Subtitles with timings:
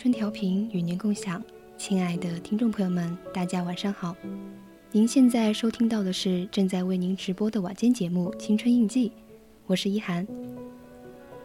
[0.00, 1.44] 春调频与您共享，
[1.76, 4.16] 亲爱的听众朋友们，大家晚上好。
[4.92, 9.10] 您现在收听到的是正在为您直播的晚间节目《青春印记》，
[9.66, 10.26] 我是一涵。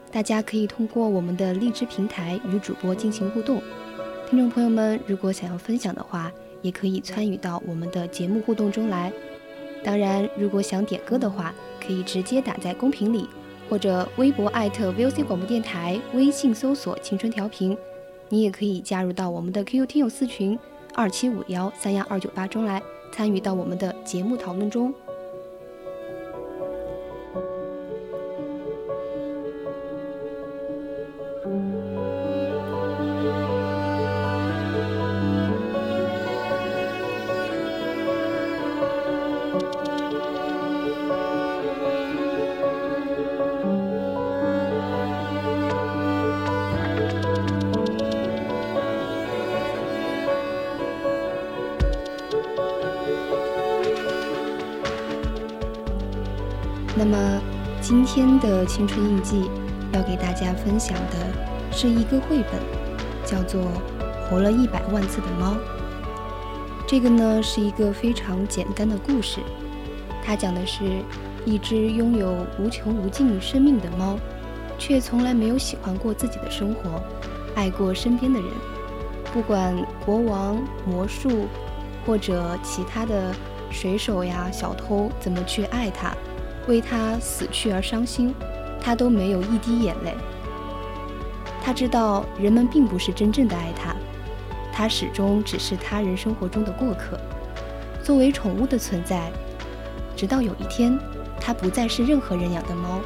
[0.09, 3.61] 大家可以通过我们的荔枝平台与主播进行互动。
[4.29, 9.11] 听众朋友们，如果想要分享的话，也可以参与到我们的节目互动中来。
[9.83, 11.53] 当然，如果想点歌的话，
[11.85, 13.27] 可以直接打在公屏里，
[13.69, 17.77] 或者微博艾特 VOC 广播电台，微信搜索“青春调频”。
[18.29, 20.57] 你也可以加入到我们的 QQ 听友四群
[20.93, 22.81] 二七五幺三幺二九八中来，
[23.11, 24.93] 参与到我们的节目讨论中。
[58.75, 59.49] 青春印记
[59.93, 62.59] 要给大家分享的是一个绘本，
[63.25, 63.61] 叫做
[64.29, 65.53] 《活了一百万次的猫》。
[66.85, 69.39] 这个呢是一个非常简单的故事，
[70.21, 70.83] 它讲的是
[71.45, 74.19] 一只拥有无穷无尽生命的猫，
[74.77, 77.01] 却从来没有喜欢过自己的生活，
[77.55, 78.49] 爱过身边的人，
[79.31, 79.73] 不管
[80.05, 81.47] 国王、魔术
[82.05, 83.33] 或者其他的
[83.71, 86.13] 水手呀、小偷怎么去爱它。
[86.67, 88.33] 为他死去而伤心，
[88.85, 90.13] 他都没有一滴眼泪。
[91.59, 93.95] 他知道人们并不是真正的爱他，
[94.71, 97.19] 他始终只是他人生活中的过客，
[98.03, 99.31] 作为宠物的存在。
[100.15, 100.95] 直到有一天，
[101.41, 103.01] 他不再是任何人养的猫，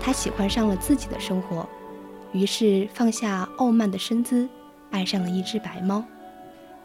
[0.00, 1.64] 他喜欢上了自己的生活，
[2.32, 4.48] 于是放下傲慢的身姿，
[4.90, 6.02] 爱上了一只白猫。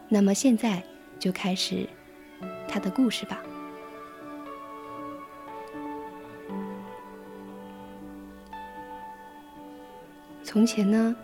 [0.08, 0.80] 那么现在
[1.18, 1.88] 就开始
[2.68, 3.40] 他的故事吧。
[10.56, 11.14] 从前呢，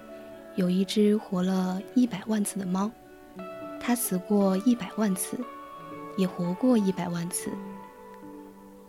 [0.57, 2.91] 有一只活了一百万次的猫，
[3.81, 5.39] 它死过一百万次，
[6.19, 7.51] 也活过一百万次。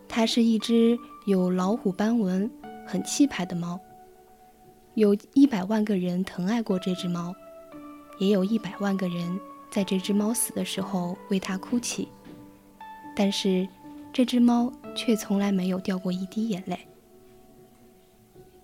[0.05, 2.51] 它是一只有老虎斑纹、
[2.85, 3.79] 很气派的猫。
[4.95, 7.33] 有一百万个人疼爱过这只猫，
[8.19, 9.39] 也有一百万个人
[9.71, 12.09] 在这只猫死的时候为它哭泣。
[13.15, 13.65] 但是，
[14.11, 16.77] 这只猫却从来没有掉过一滴眼泪。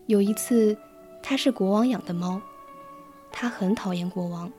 [0.08, 0.78] 有一次。
[1.22, 2.42] 它是国王养的猫，
[3.32, 4.52] 它很讨厌国王。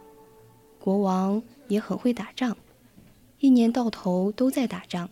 [0.79, 2.57] 国王也很会打仗，
[3.39, 5.11] 一年到头都在打仗。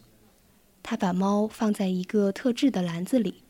[0.83, 3.43] 他把猫放在一个特制的篮子里，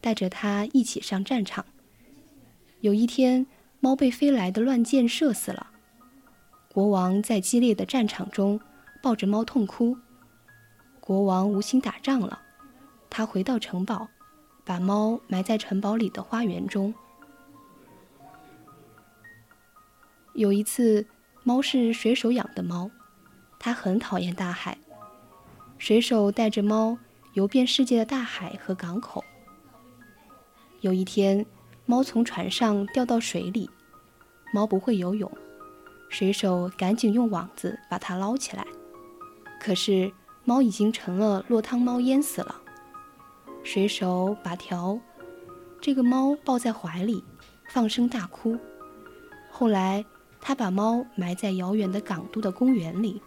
[0.00, 1.64] 带着它一起上战场。
[2.80, 3.46] 有一天，
[3.78, 5.68] 猫被飞来的乱箭射死了。
[6.72, 8.60] 国王在激烈的战场中
[9.00, 9.96] 抱着猫痛哭。
[10.98, 12.40] 国王无心打仗了，
[13.08, 14.08] 他回到城堡，
[14.64, 16.92] 把猫埋在城堡里的花园中。
[20.34, 21.06] 有一次，
[21.44, 22.90] 猫是水手养的猫，
[23.58, 24.78] 它很讨厌大海。
[25.76, 26.96] 水手带着猫
[27.34, 29.22] 游遍世界的大海和港口。
[30.80, 31.44] 有一天，
[31.84, 33.68] 猫从船上掉到水里，
[34.54, 35.30] 猫不会游泳，
[36.08, 38.64] 水手赶紧用网子把它捞起来。
[39.60, 40.10] 可是
[40.44, 42.60] 猫已经成了落汤猫，淹死了。
[43.62, 44.98] 水手把条
[45.80, 47.22] 这个猫抱在怀里，
[47.68, 48.58] 放声大哭。
[49.50, 50.04] 后来，
[50.44, 53.22] 他把猫埋在遥远的港都的公园里。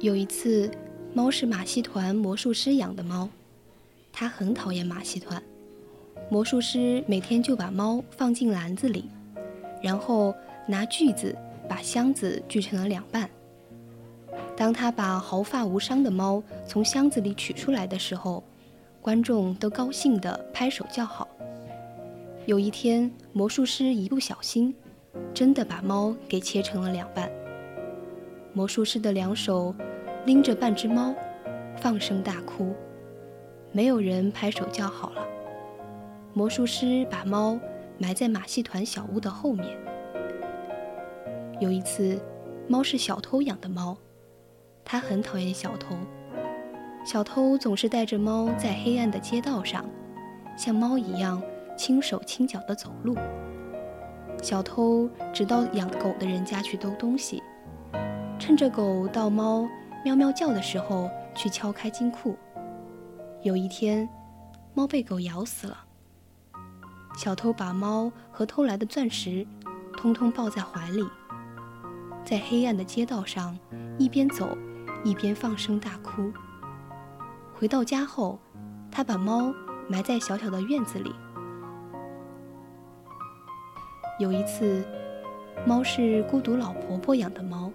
[0.00, 0.70] 有一次，
[1.12, 3.28] 猫是马戏团魔术师养的猫，
[4.20, 5.40] 他很讨厌马戏团。
[6.28, 9.04] 魔术师每天就把猫放进篮子里，
[9.80, 10.34] 然后
[10.66, 11.32] 拿锯子
[11.68, 13.30] 把箱子锯成了两半。
[14.56, 18.42] 当他把毫发无伤的猫从箱子里取出来的时候，
[19.00, 21.28] 观众都高兴地拍手叫好。
[22.44, 24.74] 有一天，魔术师一不小心，
[25.32, 27.30] 真的把猫给切成了两半。
[28.52, 29.72] 魔术师的两手。
[30.26, 31.14] 拎着半只猫，
[31.78, 32.74] 放声大哭，
[33.78, 35.24] 没有人拍手叫好了。
[36.34, 37.56] 魔术师把猫
[37.96, 39.68] 埋在马戏团小屋的后面。
[41.60, 42.20] 有一次，
[42.66, 43.96] 猫是小偷养的猫，
[44.84, 45.94] 它很讨厌小偷。
[47.04, 49.84] 小偷总是带着猫在黑暗的街道上，
[50.56, 51.40] 像猫一样
[51.76, 53.14] 轻手轻脚地走路。
[54.42, 57.40] 小偷只到养狗的人家去偷东西，
[58.40, 59.68] 趁着狗到猫。
[60.04, 62.36] 喵喵叫的时候，去敲开金库。
[63.42, 64.08] 有一天，
[64.74, 65.84] 猫被狗咬死了。
[67.16, 69.46] 小偷把猫和偷来的钻石，
[69.96, 71.06] 通通抱在怀里，
[72.24, 73.56] 在黑暗的街道上
[73.96, 74.58] 一边走
[75.04, 76.32] 一边放声大哭。
[77.54, 78.40] 回到家后，
[78.90, 79.54] 他把猫
[79.88, 81.14] 埋在小小的院子里。
[84.18, 84.84] 有一次，
[85.64, 87.70] 猫是孤独老婆婆养的猫。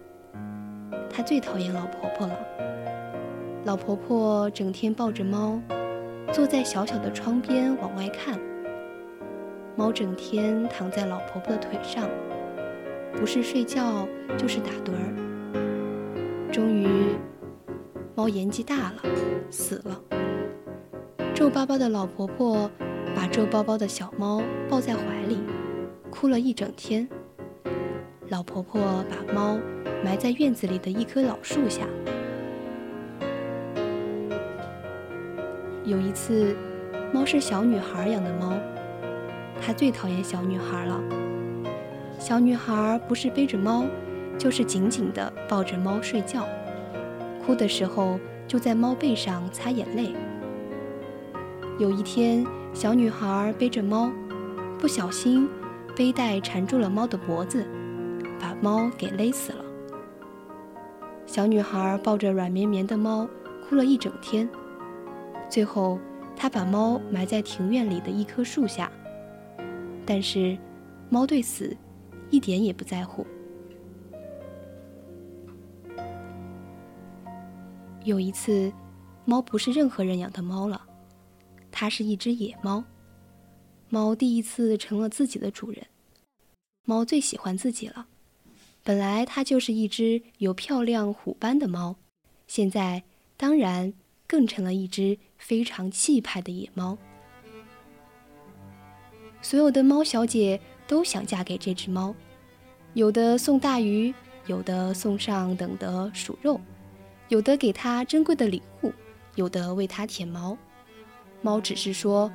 [1.10, 2.36] 她最讨厌老婆婆了。
[3.66, 5.58] 老婆婆整天抱着猫，
[6.34, 8.38] 坐在小小的窗边往外看。
[9.76, 12.10] 猫整天躺在老婆婆的腿上，
[13.14, 14.06] 不是睡觉
[14.38, 16.52] 就是打盹儿。
[16.52, 17.16] 终于，
[18.16, 19.02] 猫年纪大了，
[19.50, 20.02] 死了。
[21.34, 22.70] 皱巴巴的老婆婆
[23.16, 25.40] 把皱巴巴的小猫抱在怀里，
[26.10, 27.08] 哭了一整天。
[28.28, 29.58] 老婆婆把猫。
[30.04, 31.88] 埋在院子里的一棵老树下。
[35.86, 36.56] 有一次，
[37.14, 38.54] 猫是小女孩养的猫，
[39.62, 40.98] 它最讨厌小女孩了。
[42.18, 43.84] 小女孩不是背着猫，
[44.38, 46.48] 就是紧紧地抱着猫睡觉，
[47.46, 50.16] 哭的时候就在猫背上擦眼泪。
[51.78, 54.10] 有一天，小女孩背着猫，
[54.80, 55.50] 不小心
[55.98, 57.68] 背带缠住了猫的脖子，
[58.40, 59.66] 把猫给勒死了。
[61.26, 63.28] 小女孩抱着软绵绵的猫，
[63.68, 64.48] 哭了一整天。
[65.54, 66.00] 最后，
[66.36, 68.92] 他把猫埋在庭院里的一棵树下。
[70.04, 70.58] 但是，
[71.12, 71.78] 猫对死
[72.32, 73.24] 一点也不在乎。
[78.04, 78.74] 有一次，
[79.26, 80.82] 猫不是任何人养的猫了，
[81.72, 82.84] 它是一只野猫。
[83.90, 85.86] 猫第一次成了自己的主人。
[86.84, 88.08] 猫最喜欢自己了。
[88.84, 91.96] 本来它就是一只有漂亮虎斑的猫，
[92.48, 93.04] 现在
[93.38, 93.94] 当然
[94.34, 96.98] 更成了一只非常气派的野猫。
[99.44, 102.16] 所有的猫小姐都想嫁给这只猫，
[102.96, 104.12] 有的送大鱼，
[104.48, 106.60] 有的送上等的鼠肉，
[107.28, 108.92] 有的给它珍贵的礼物，
[109.36, 110.58] 有的为它舔毛。
[111.44, 112.32] 猫只是说：“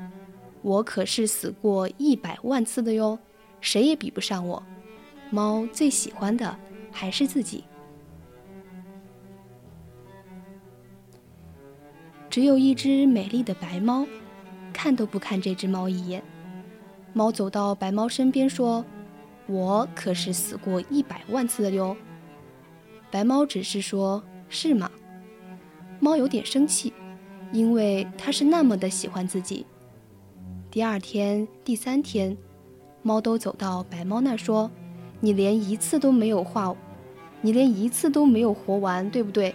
[0.63, 3.19] 我可是死过一百万次的哟，
[3.61, 4.63] 谁也比不上我。”
[5.33, 6.57] 猫最喜欢的
[6.93, 7.65] 还是自己。
[12.31, 14.07] 只有一只美丽的白猫，
[14.73, 16.23] 看都不看这只猫一眼。
[17.13, 18.85] 猫走到白猫身边说
[19.49, 21.97] ：“我可是死过一百万次的哟。”
[23.11, 24.91] 白猫只是说：“是吗？”
[26.01, 26.93] 猫有点生气，
[27.53, 29.67] 因为它是那么的喜欢自己。
[30.71, 32.37] 第二天、第三天，
[33.03, 34.71] 猫都走到白猫那说。
[35.21, 36.73] 你连一次都没有画，
[37.41, 39.53] 你连一次都没有活完，对不对？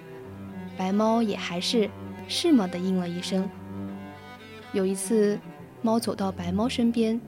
[0.76, 1.90] 白猫也还是
[2.28, 3.50] 是吗的应了一声。
[4.72, 5.40] 有一次，
[5.82, 7.20] 猫走到白猫身边，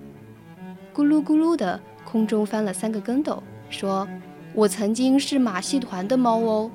[0.94, 4.08] 咕噜咕噜的空中翻了三个跟斗，说
[4.54, 6.72] ：“我曾经是马戏团的猫哦。”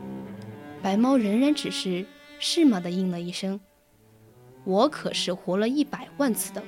[0.83, 2.07] 白猫仍然只是
[2.39, 3.61] 是吗的应了一声
[4.65, 6.63] ：“我可是活了一百万次的。”，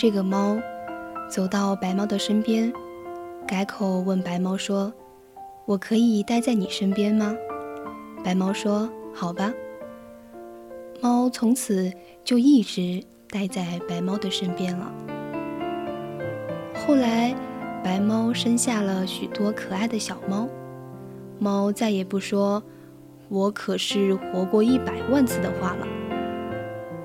[0.00, 0.58] 这个猫
[1.28, 2.72] 走到白猫的身边，
[3.46, 4.90] 改口问白猫说
[5.68, 7.36] ：“我可以待在你身边吗？”
[8.24, 9.52] 白猫说：“好吧。”
[11.02, 11.92] 猫从此
[12.24, 14.90] 就一直待在白猫的身边了。
[16.74, 17.34] 后来，
[17.84, 20.48] 白猫生下了许多可爱的小猫，
[21.38, 22.62] 猫再也不说
[23.28, 25.86] “我可是活过一百万次”的话了。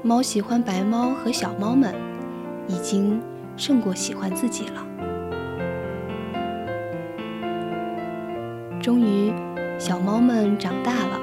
[0.02, 1.94] 猫喜欢白猫和小猫们。
[2.68, 3.22] 已经
[3.58, 4.86] 胜过喜欢自己了。
[8.82, 9.34] 终于，
[9.80, 11.20] 小猫们长大了，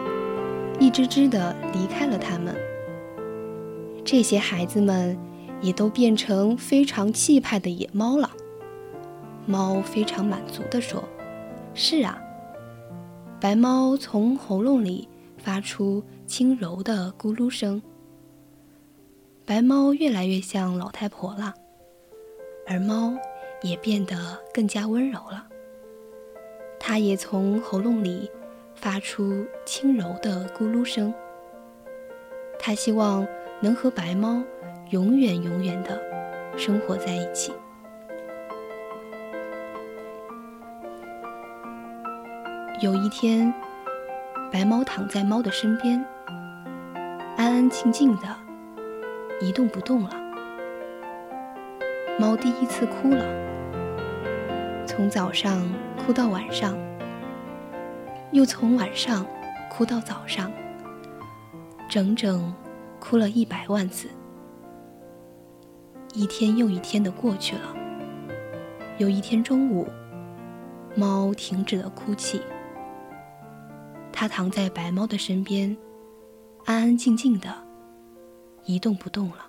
[0.81, 2.55] 一只只的离开了它们。
[4.05, 5.17] 这些孩子们
[5.61, 8.31] 也都变成非常气派的野猫了。
[9.47, 11.03] 猫非常满足地说
[11.73, 12.19] ：“是啊。”
[13.41, 15.09] 白猫从喉咙里
[15.39, 17.81] 发出轻柔的咕噜声。
[19.45, 21.53] 白猫越来越像老太婆了，
[22.67, 23.13] 而猫
[23.61, 24.17] 也变得
[24.55, 25.47] 更加温柔了。
[26.79, 28.31] 它也从喉咙里
[28.75, 31.13] 发出轻柔的咕噜声。
[32.59, 33.27] 它希望
[33.61, 34.43] 能和白猫
[34.91, 36.01] 永远永远的
[36.57, 37.53] 生活在一起。
[42.81, 43.53] 有一天，
[44.53, 46.05] 白猫躺在猫的身边，
[47.37, 48.42] 安安静静的。
[49.43, 50.11] 一动不动了。
[52.21, 53.27] 猫第一次哭了，
[54.87, 55.69] 从早上
[55.99, 56.79] 哭到晚上，
[58.31, 59.27] 又从晚上
[59.69, 60.53] 哭到早上，
[61.89, 62.55] 整整
[63.01, 64.09] 哭了一百万次。
[66.15, 67.75] 一天又一天的过去了。
[68.99, 69.89] 有一天中午，
[70.95, 72.41] 猫停止了哭泣，
[74.13, 75.77] 它躺在白猫的身边，
[76.65, 77.72] 安安静静的。
[78.65, 79.47] 一动不动了。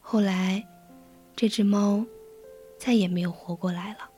[0.00, 0.64] 后来，
[1.34, 2.04] 这只猫
[2.78, 4.10] 再也没有活过来了。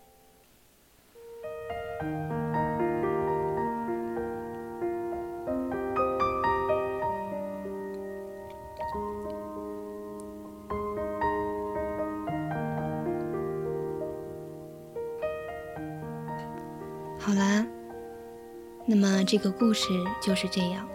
[17.18, 17.66] 好啦。
[18.90, 20.88] 那么这个故事就是这样。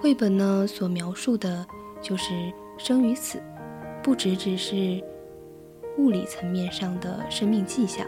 [0.00, 1.64] 绘本呢所描述的，
[2.02, 3.40] 就是生与死，
[4.02, 5.00] 不只只是
[5.96, 8.04] 物理层面上的生命迹象，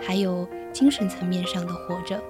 [0.00, 2.22] 还有精神层面上的活着。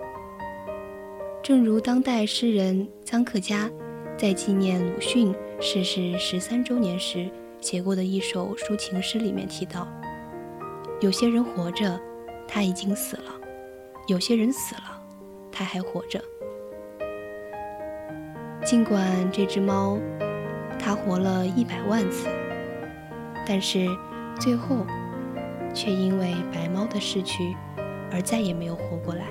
[1.42, 3.70] 正如当代诗人臧克家
[4.16, 9.86] 在纪念鲁迅逝世十三周年时写过的一首抒情诗里面提到：
[11.02, 12.00] 有些人活着，
[12.48, 13.32] 他已经死了；
[14.08, 15.00] 有些人死了。
[15.61, 16.19] 它还活着，
[18.64, 19.99] 尽管这只猫
[20.79, 22.29] 它活了一百万次，
[23.47, 23.87] 但是
[24.40, 24.87] 最后
[25.75, 27.55] 却因为白猫的逝去
[28.11, 29.26] 而再也没有活过来。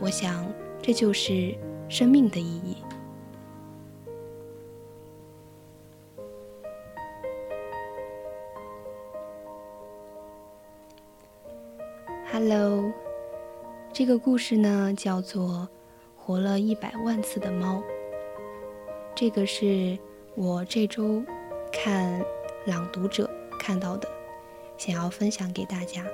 [0.00, 0.44] 我想，
[0.82, 1.54] 这就是
[1.88, 2.78] 生命的意义。
[14.04, 15.46] 这个故事呢叫做
[16.14, 17.76] 《活了一百万次的猫》。
[19.14, 19.98] 这个是
[20.34, 21.24] 我这周
[21.72, 22.20] 看
[22.66, 23.24] 《朗读者》
[23.58, 24.06] 看到的，
[24.76, 26.04] 想要分享给大家。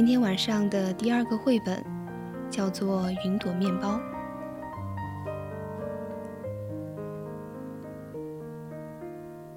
[0.00, 1.84] 今天晚上的第二个绘本
[2.50, 4.00] 叫做《云朵面包》。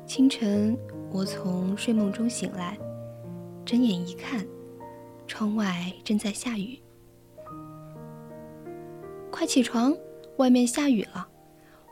[0.05, 0.77] 清晨，
[1.13, 2.77] 我从睡梦中醒来，
[3.63, 4.45] 睁眼一看，
[5.27, 6.77] 窗外正在下雨。
[9.31, 9.95] 快起床，
[10.35, 11.25] 外面下雨了！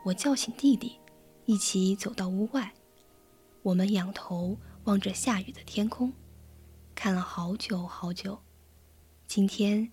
[0.04, 0.98] 我叫醒弟弟，
[1.46, 2.70] 一起走到屋外。
[3.62, 6.12] 我们仰头望着下雨的天空。
[6.94, 8.38] 看了好久好久，
[9.26, 9.90] 今天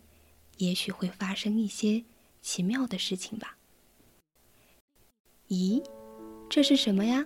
[0.58, 2.04] 也许会发生一些
[2.42, 3.58] 奇妙的事情吧。
[5.48, 5.84] 咦，
[6.50, 7.26] 这是什么呀？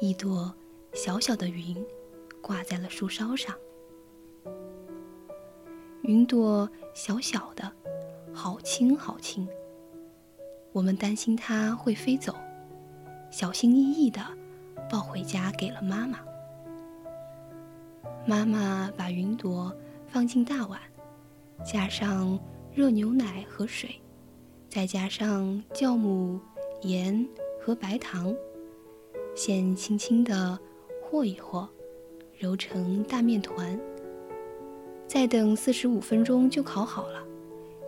[0.00, 0.52] 一朵
[0.92, 1.84] 小小的云
[2.40, 3.56] 挂在了树梢上。
[6.02, 7.72] 云朵小小的，
[8.34, 9.48] 好轻好轻。
[10.72, 12.34] 我们担心它会飞走，
[13.30, 14.20] 小心翼翼的
[14.90, 16.18] 抱回家给了妈妈。
[18.24, 19.74] 妈妈把云朵
[20.06, 20.80] 放进大碗，
[21.64, 22.38] 加上
[22.72, 24.00] 热牛奶和水，
[24.68, 26.38] 再加上酵母、
[26.82, 27.26] 盐
[27.60, 28.32] 和白糖，
[29.34, 30.56] 先轻轻地
[31.02, 31.68] 和一和，
[32.38, 33.78] 揉成大面团。
[35.08, 37.24] 再等四十五分钟就烤好了，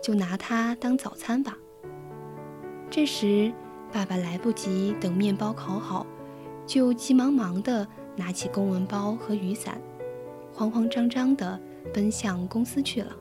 [0.03, 1.57] 就拿它当早餐吧。
[2.89, 3.53] 这时，
[3.89, 6.05] 爸爸来不及等面包烤好，
[6.67, 9.81] 就急忙忙地拿起公文包和雨伞。
[10.55, 11.59] 慌慌张张地
[11.93, 13.13] 奔向公司去了。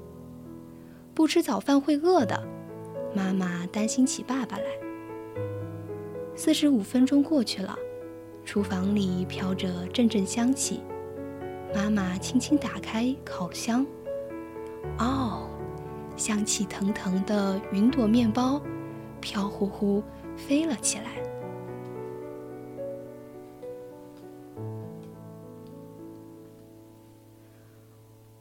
[1.13, 2.41] 不吃早饭会饿的，
[3.13, 4.65] 妈妈担心起爸爸来。
[6.37, 7.77] 四十五分钟过去了，
[8.45, 10.81] 厨房里飘着阵阵香气。
[11.75, 13.85] 妈妈轻轻打开烤箱，
[14.99, 15.49] 哦，
[16.17, 18.63] 香气腾腾的云朵面包
[19.21, 20.01] 飘忽忽
[20.37, 21.24] 飞了起来。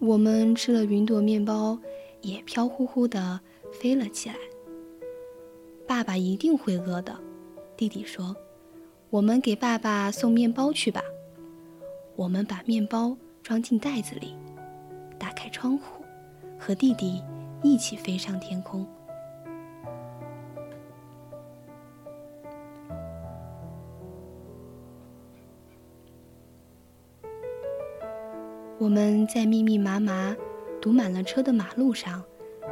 [0.06, 1.80] 我们吃了云朵面包，
[2.20, 3.40] 也飘忽忽的
[3.72, 4.36] 飞了起来。
[5.88, 7.18] 爸爸一定会饿的，
[7.78, 8.36] 弟弟说
[9.10, 11.02] ：“我们给爸爸送面包去吧。”
[12.18, 14.36] 我们把面包装进袋子里，
[15.18, 16.04] 打开窗户，
[16.60, 17.24] 和弟弟
[17.64, 18.86] 一起飞上天空。
[28.84, 30.36] 我们在密密麻麻、
[30.82, 32.22] 堵满了车的马路上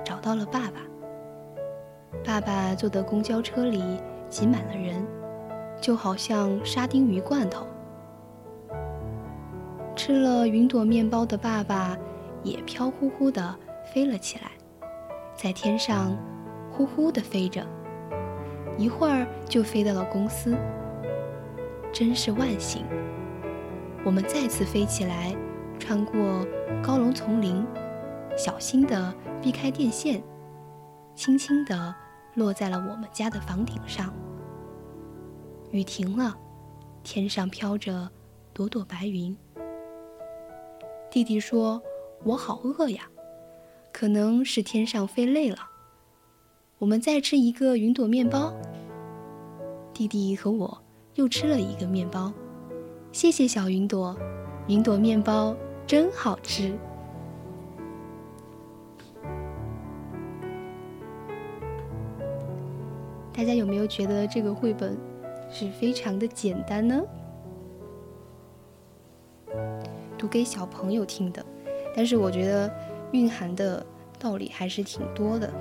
[0.03, 0.81] 找到了爸爸。
[2.21, 3.81] 爸爸坐的公交车里
[4.27, 5.07] 挤满了人，
[5.79, 7.65] 就好像沙丁鱼罐头。
[9.95, 11.97] 吃了云朵面包的爸爸
[12.43, 13.55] 也飘忽忽地
[13.93, 14.51] 飞了起来，
[15.33, 16.17] 在天上
[16.73, 17.65] 呼呼地飞着，
[18.77, 20.57] 一会儿就飞到了公司。
[21.93, 22.83] 真是万幸！
[24.03, 25.33] 我们再次飞起来。
[25.81, 26.45] 穿过
[26.83, 27.65] 高楼丛林，
[28.37, 30.21] 小心地避开电线，
[31.15, 31.93] 轻轻地
[32.35, 34.13] 落在了我们家的房顶上。
[35.71, 36.37] 雨停了，
[37.01, 38.07] 天上飘着
[38.53, 39.35] 朵朵白云。
[41.09, 41.81] 弟弟说
[42.23, 43.09] ：“我好饿呀，
[43.91, 45.57] 可能是天上飞累了。
[46.77, 48.53] 我们再吃一个云朵面包。”
[49.91, 50.79] 弟弟和我
[51.15, 52.31] 又吃了一个面包。
[53.11, 54.15] 谢谢小云朵，
[54.67, 55.55] 云朵面包。
[55.91, 56.71] 真好吃。
[63.33, 64.97] 大家有没有觉得这个绘本
[65.49, 67.03] 是非常的简单呢？
[70.17, 71.45] 读给小朋友听的
[71.93, 72.73] 但是我觉得
[73.11, 73.85] 蕴含的
[74.17, 75.53] 道理还是挺多的。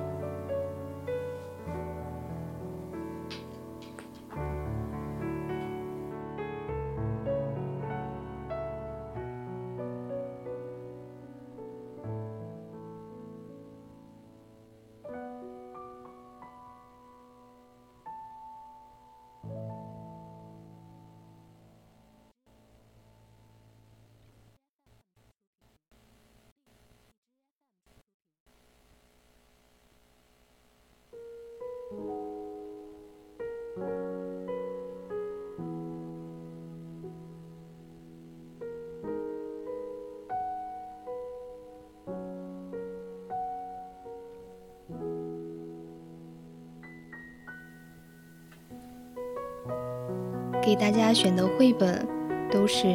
[50.71, 52.07] 给大家选的绘本
[52.49, 52.87] 都是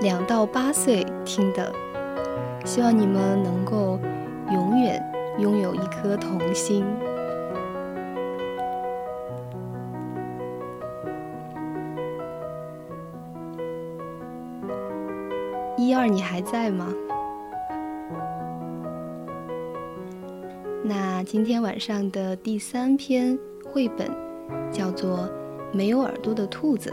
[0.00, 1.72] 两到八岁听的，
[2.64, 3.98] 希望你们能够
[4.52, 5.04] 永远
[5.40, 6.86] 拥有一颗童心。
[15.76, 16.94] 一二，你还在吗？
[20.84, 23.36] 那今天晚上的第三篇
[23.68, 24.08] 绘本
[24.70, 25.28] 叫做。
[25.72, 26.92] 没有耳朵的兔子。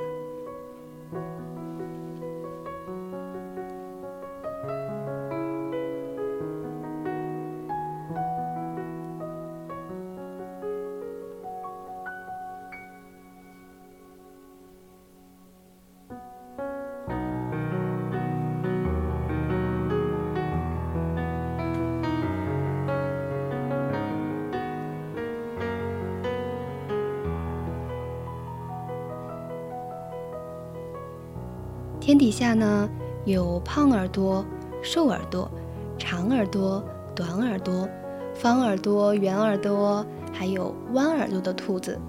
[32.14, 32.88] 天底下呢，
[33.26, 34.46] 有胖耳朵、
[34.84, 35.50] 瘦耳朵、
[35.98, 36.80] 长耳朵、
[37.16, 37.90] 短耳朵、
[38.36, 42.00] 方耳朵、圆耳朵，还有弯耳朵的兔子。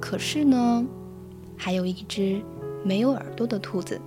[0.00, 0.86] 可是呢，
[1.56, 2.40] 还有一只
[2.84, 4.00] 没有耳朵的兔子。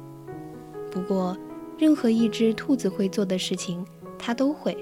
[0.89, 1.37] 不过，
[1.77, 3.85] 任何一只兔子会做的事情，
[4.17, 4.77] 它都会。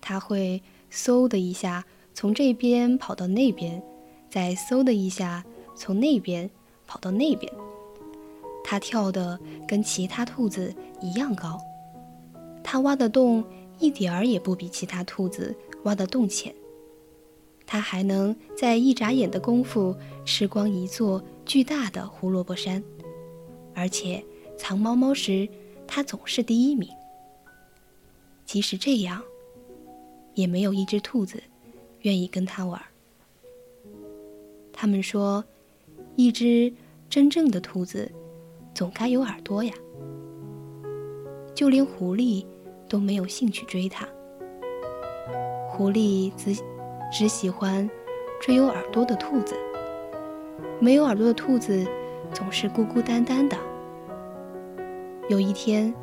[0.00, 0.60] 它会
[0.90, 3.80] 嗖的一下从这边跑到那边，
[4.28, 5.44] 再嗖的一下。
[5.80, 6.48] 从那边
[6.86, 7.50] 跑到那边，
[8.62, 11.58] 它跳的跟其他兔子一样高，
[12.62, 13.42] 它挖的洞
[13.78, 16.54] 一点儿也不比其他兔子挖的洞浅。
[17.66, 22.84] 它还能在一眨眼的功夫吃光一座巨大的胡萝卜山，
[23.74, 24.22] 而且
[24.58, 25.48] 藏猫猫时，
[25.86, 26.90] 它总是第一名。
[28.44, 29.22] 即使这样，
[30.34, 31.42] 也没有一只兔子
[32.00, 32.78] 愿意跟它玩。
[34.74, 35.42] 他们说。
[36.22, 36.70] 一只
[37.08, 38.12] 真正的兔子，
[38.74, 39.72] 总该有耳朵呀。
[41.54, 42.44] 就连狐狸
[42.86, 44.06] 都没有兴趣追它。
[45.70, 46.54] 狐狸只
[47.10, 47.88] 只喜欢
[48.38, 49.54] 追有耳朵的兔子。
[50.78, 51.86] 没有耳朵的兔子
[52.34, 53.56] 总是孤孤单单的。
[55.30, 55.94] 有一天，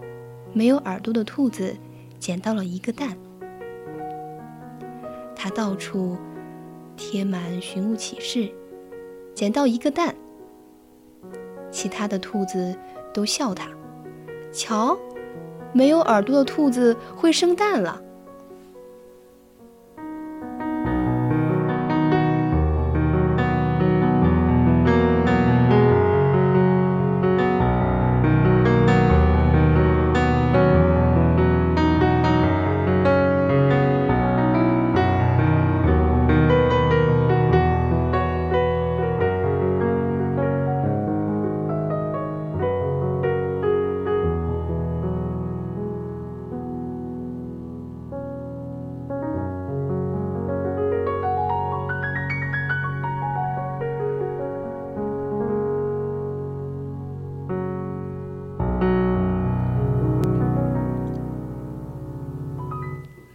[0.51, 1.75] 没有耳朵的兔子
[2.17, 3.15] 捡到了一个蛋，
[5.35, 6.17] 它到处
[6.95, 8.51] 贴满寻物启事。
[9.37, 10.15] 捡到一个蛋，
[11.69, 12.75] 其他的兔子
[13.13, 13.69] 都笑他。
[14.51, 14.97] 瞧，
[15.71, 18.01] 没有耳朵的兔子会生蛋了。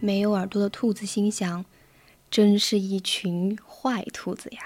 [0.03, 1.63] 没有耳朵的兔子心想
[2.29, 4.63] ：“真是一群坏兔子呀！”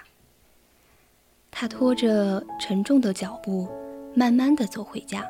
[1.51, 3.69] 他拖着沉重的脚步，
[4.15, 5.23] 慢慢的走回家。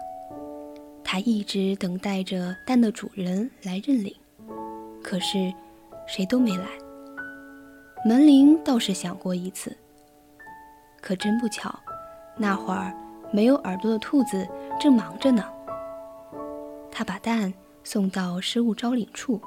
[1.04, 4.16] 他一直等待着蛋的主人来认领，
[5.04, 5.54] 可是
[6.08, 6.68] 谁都没来。
[8.06, 9.76] 门铃倒是响过一次，
[11.02, 11.78] 可真不巧，
[12.38, 12.96] 那会儿
[13.30, 14.48] 没有耳朵的兔子
[14.80, 15.44] 正忙着呢。
[16.90, 19.42] 他把蛋送到失物招领处。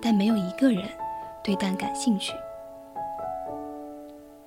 [0.00, 0.82] 但没有一个人
[1.42, 2.32] 对蛋感兴趣。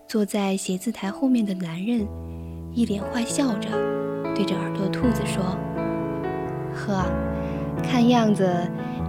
[0.08, 2.08] 坐在写字台后面的男人
[2.74, 3.70] 一脸坏笑着，
[4.34, 5.44] 对着耳朵兔子说
[6.74, 7.04] ：“呵，
[7.84, 8.50] 看样子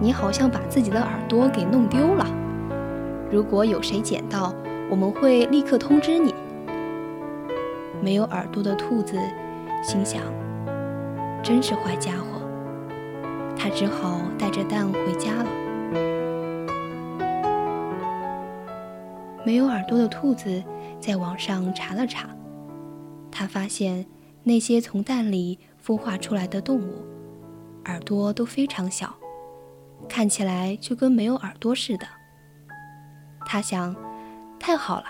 [0.01, 2.25] 你好像把自己的耳朵给弄丢了。
[3.31, 4.53] 如果有谁捡到，
[4.89, 6.33] 我们会立刻通知你。”
[8.01, 9.17] 没有耳朵的兔子
[9.83, 10.21] 心想
[11.43, 12.25] ：“真是坏家伙。”
[13.55, 15.45] 他只好带着蛋回家了。
[19.45, 20.63] 没有耳朵的兔子
[20.99, 22.29] 在网上查了查，
[23.31, 24.05] 他发现
[24.43, 27.05] 那些从蛋里孵化出来的动物，
[27.85, 29.15] 耳朵都非常小，
[30.07, 32.05] 看起来就跟没有耳朵似的。
[33.45, 33.95] 他想，
[34.59, 35.05] 太好了，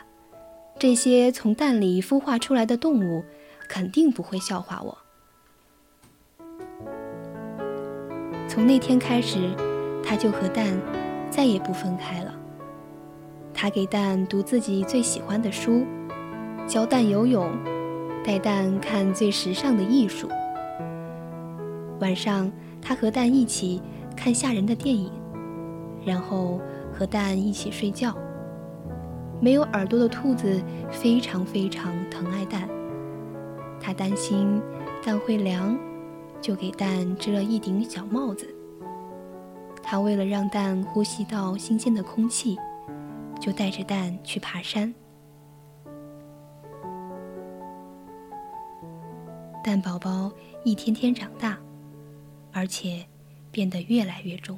[0.77, 3.23] 这些从蛋里孵化出来的动物
[3.67, 4.97] 肯定不会笑话我。
[8.47, 9.53] 从那天开始，
[10.03, 10.79] 他就和蛋
[11.29, 12.28] 再也不分开了。
[13.61, 15.85] 他给蛋读自己最喜欢的书，
[16.65, 17.51] 教蛋游泳，
[18.23, 20.29] 带蛋看最时尚的艺术。
[21.99, 22.49] 晚上，
[22.81, 23.81] 他和蛋一起
[24.15, 25.11] 看吓人的电影，
[26.05, 26.61] 然后
[26.93, 28.15] 和蛋一起睡觉。
[29.41, 32.65] 没有耳朵的兔子非常非常疼爱蛋，
[33.77, 34.61] 他担心
[35.03, 35.77] 蛋会凉，
[36.39, 38.47] 就给蛋织了一顶小帽子。
[39.83, 42.57] 他为了让蛋呼吸到新鲜的空气。
[43.39, 44.93] 就带着蛋去爬山。
[49.63, 50.31] 蛋宝宝
[50.63, 51.57] 一天天长大，
[52.51, 53.05] 而且
[53.51, 54.57] 变得越来越重。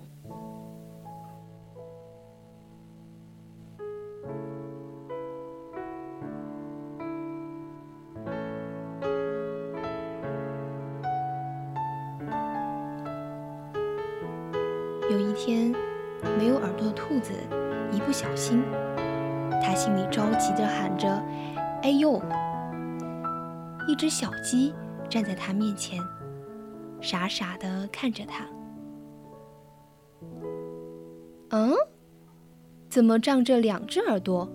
[24.01, 24.73] 只小鸡
[25.07, 26.01] 站在他面前，
[26.99, 28.47] 傻傻地看着他。
[31.51, 31.71] 嗯，
[32.89, 34.49] 怎么长着两只耳朵？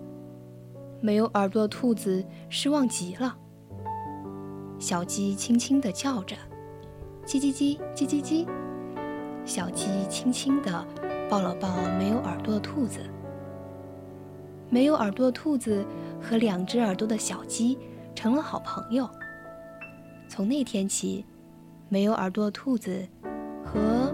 [0.99, 3.37] 没有耳朵的兔子失望极了。
[4.79, 6.35] 小鸡轻轻地叫着
[7.25, 8.45] ：“叽叽叽，叽叽叽。”
[9.47, 10.85] 小鸡轻轻地
[11.29, 12.99] 抱了抱没有耳朵的兔子。
[14.69, 15.85] 没有耳朵的兔子
[16.21, 17.79] 和两只耳朵的小鸡
[18.13, 19.09] 成了好朋友。
[20.29, 21.25] 从那天起，
[21.89, 23.07] 没有耳朵的兔子
[23.63, 24.13] 和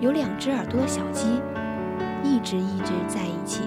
[0.00, 1.26] 有两只耳朵的小鸡
[2.22, 3.62] 一直一直在一起。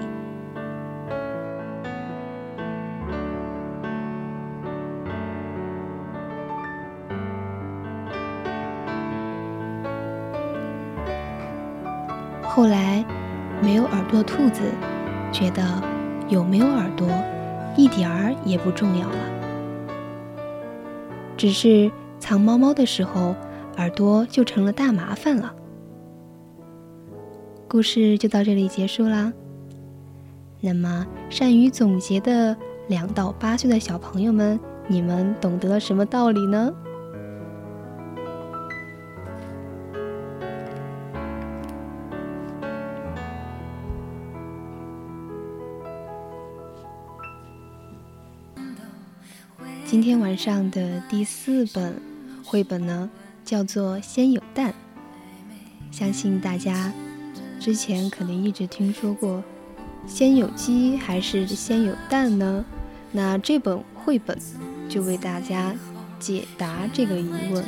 [12.42, 13.04] 后来，
[13.60, 14.62] 没有耳朵的兔子
[15.32, 15.62] 觉得。
[16.28, 17.08] 有没有耳朵，
[17.76, 19.45] 一点儿也不重要了。
[21.36, 23.34] 只是藏猫猫的时候，
[23.76, 25.54] 耳朵就成了大麻烦了。
[27.68, 29.32] 故事就到这里结束啦。
[30.60, 32.56] 那么，善于总结的
[32.88, 36.72] 两到八岁的小朋友们，你们懂得了什么道理呢？
[49.96, 51.98] 今天晚上的第四本
[52.44, 53.08] 绘本呢，
[53.46, 54.70] 叫做《先有蛋》。
[55.90, 56.92] 相信大家
[57.58, 59.42] 之前肯定一直听说过
[60.06, 62.62] “先有鸡还是先有蛋呢？”
[63.10, 64.38] 那这本绘本
[64.86, 65.74] 就为大家
[66.20, 67.64] 解答这个疑问。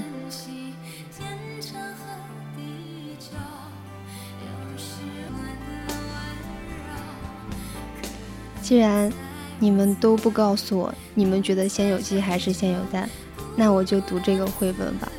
[8.60, 9.10] 既然
[9.58, 13.08] 你们都不告诉我，你们觉得先有鸡还是先有蛋？
[13.56, 15.10] 那我就读这个绘本吧。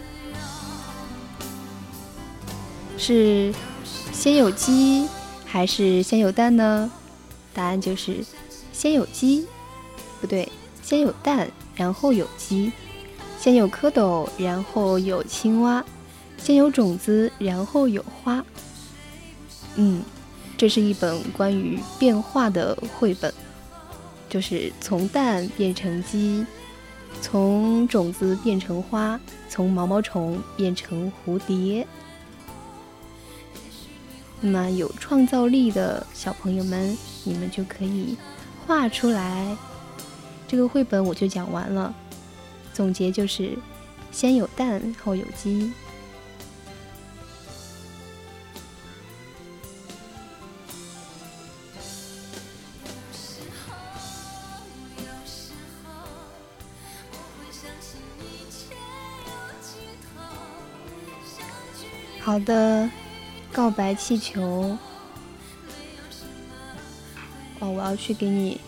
[2.98, 3.54] 是
[4.12, 5.08] 先有鸡
[5.46, 6.92] 还是先有蛋呢？
[7.54, 8.24] 答案就是
[8.72, 9.46] 先有鸡，
[10.22, 10.50] 不对，
[10.82, 12.72] 先有蛋，然后有鸡；
[13.40, 15.84] 先有蝌蚪，然后有青蛙；
[16.38, 18.46] 先有种子，然后有花。
[19.76, 20.04] 嗯，
[20.58, 23.34] 这是一本关于变化的绘本。
[24.30, 26.46] 就是从蛋变成鸡，
[27.22, 31.86] 从种子变成花，从毛毛虫变成蝴蝶。
[34.40, 38.16] 那么有创造力的小朋友们，你们就可以
[38.66, 39.58] 画出来。
[40.48, 41.94] 这个绘本我就讲完了，
[42.74, 43.58] 总结就是：
[44.12, 45.72] 先有蛋，后有鸡。
[62.30, 62.88] 好的，
[63.52, 64.78] 告白气球。
[67.58, 68.62] 哦，我要去给你。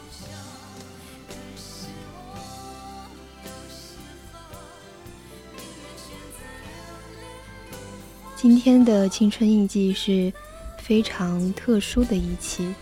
[8.36, 10.34] 今天的青春印记是
[10.80, 12.74] 非常特殊的一期，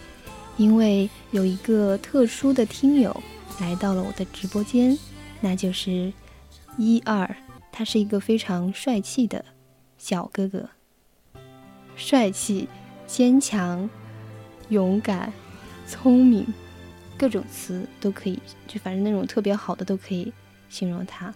[0.56, 3.22] 因为有一个特殊的听友
[3.60, 4.98] 来到了我的直播间，
[5.42, 6.14] 那就是
[6.78, 7.36] 一二，
[7.70, 9.44] 他是一个非常帅气的
[10.00, 10.68] 小哥哥，
[11.96, 12.68] 帅气、
[13.06, 13.88] 坚强、
[14.70, 15.32] 勇敢、
[15.86, 16.52] 聪明，
[17.16, 20.34] 各种词都可以，就反正那种特别好的都可以
[20.70, 21.32] 形容他，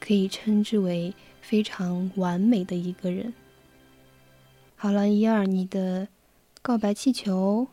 [0.00, 1.14] 可以称之为。
[1.42, 3.32] 非常完美的一个人。
[4.76, 6.06] 好了，一二，你的
[6.62, 7.66] 告白气球。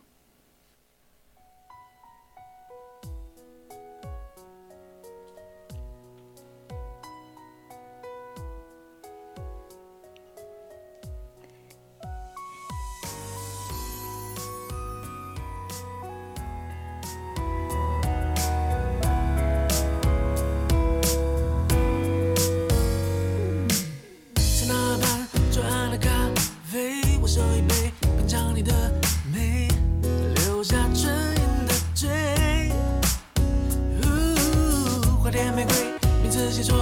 [36.64, 36.76] 说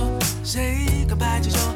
[0.43, 1.74] 谁告白气球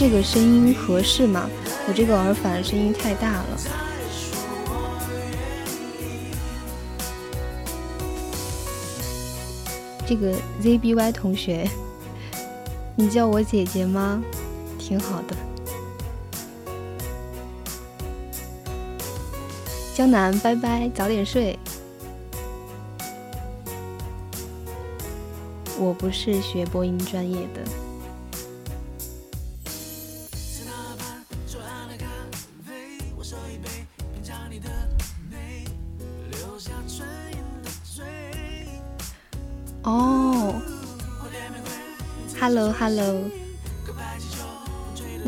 [0.00, 1.46] 这个声音合适吗？
[1.86, 3.60] 我这个耳返声音太大了。
[10.06, 11.68] 这个 ZBY 同学，
[12.96, 14.22] 你叫我姐姐吗？
[14.78, 15.36] 挺好的。
[19.94, 21.58] 江南，拜拜，早点睡。
[25.78, 27.89] 我不是学播音专业的。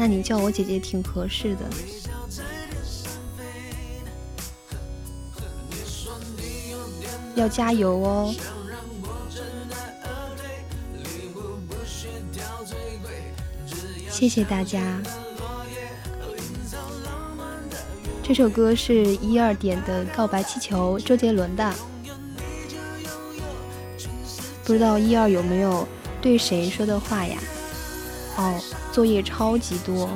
[0.03, 1.61] 那你叫我姐姐挺合适的，
[7.37, 8.35] 要加油哦！
[14.11, 15.01] 谢谢大家。
[18.25, 21.73] 这首歌是一二点的《告白气球》，周杰伦的，
[24.65, 25.87] 不知道一二有没有？
[26.21, 27.39] 对谁说的话呀？
[28.37, 28.61] 哦，
[28.93, 30.09] 作业超级多。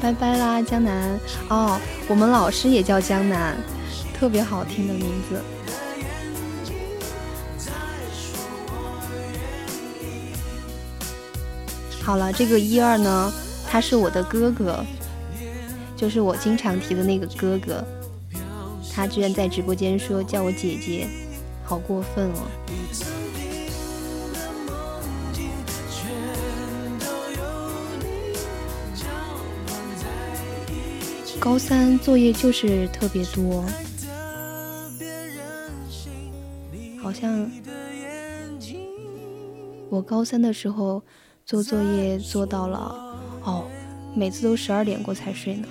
[0.00, 1.18] 拜拜啦，江南。
[1.48, 3.56] 哦，我们老师也叫江南，
[4.14, 5.42] 特别好听的名字。
[12.02, 13.32] 好了，这个一二呢，
[13.68, 14.84] 他是我的哥哥，
[15.96, 17.84] 就是我经常提的那个哥哥。
[18.94, 21.06] 他居然在直播间说叫我姐姐，
[21.68, 22.48] 好过分哦！
[31.38, 33.62] 高三作业就是特别多，
[37.02, 37.50] 好像
[39.90, 41.02] 我高三的时候
[41.44, 42.78] 做作业做到了
[43.44, 43.66] 哦，
[44.16, 45.68] 每次都十二点过才睡呢。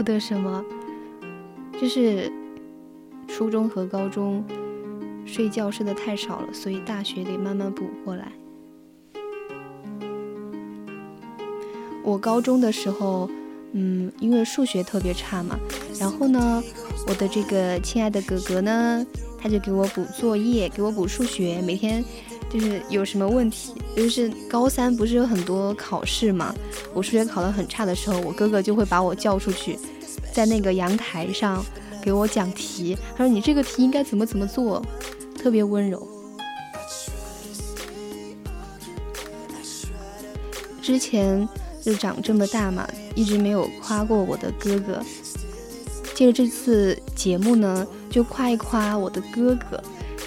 [0.00, 0.64] 不得什么，
[1.78, 2.32] 就是
[3.28, 4.42] 初中和高中
[5.26, 8.32] 睡觉睡得太少了，所以大学得慢慢补过来。
[12.02, 13.28] 我高中的时候，
[13.72, 15.58] 嗯，因为数学特别差嘛，
[15.98, 16.62] 然后呢，
[17.06, 19.06] 我的这个亲爱的哥哥呢，
[19.38, 22.02] 他就给我补作业，给我补数学，每天
[22.50, 26.52] 就是有什么问题，就是高三不是有很多考试嘛？
[26.92, 29.78] 我数学考得很差的时候，我哥哥就会把我叫出去，
[30.32, 31.64] 在那个阳台上
[32.02, 32.96] 给我讲题。
[33.16, 34.82] 他说：“你这个题应该怎么怎么做？”
[35.40, 36.06] 特别温柔。
[40.82, 41.48] 之前
[41.80, 45.00] 就长这么大嘛，一直没有夸过我的哥哥。
[46.14, 49.80] 借着这次节目呢，就夸一夸我的哥哥。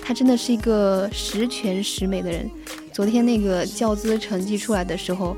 [0.06, 2.50] 他真的是一个十全十美的人。
[2.92, 5.36] 昨天那个教资成绩出来的时候，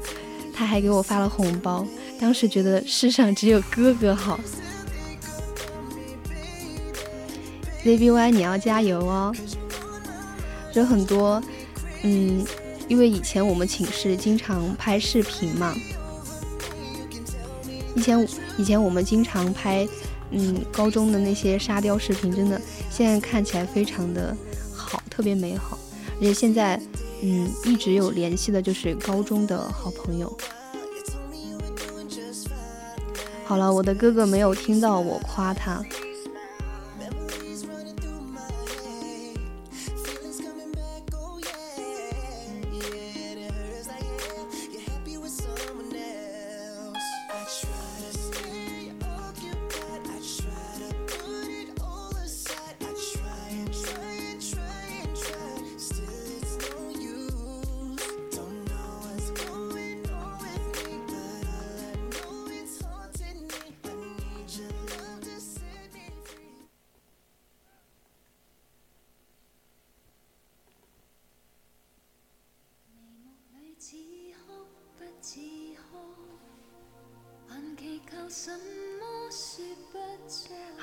[0.54, 1.86] 他还给我发了红包。
[2.20, 4.40] 当时觉得世上只有哥哥好。
[7.84, 9.34] ZBY，你要加油哦！
[10.74, 11.42] 有很多，
[12.02, 12.44] 嗯，
[12.88, 15.76] 因为以前我们寝室经常拍视频嘛。
[17.96, 19.88] 以前以前我们经常拍，
[20.32, 22.60] 嗯，高中的那些沙雕视频，真的
[22.90, 24.36] 现在看起来非常的。
[25.10, 25.78] 特别美好，
[26.18, 26.80] 而且现在，
[27.22, 30.36] 嗯，一直有联系的就是高中的好朋友。
[33.46, 35.84] 好了，我的哥哥没有听到我夸他。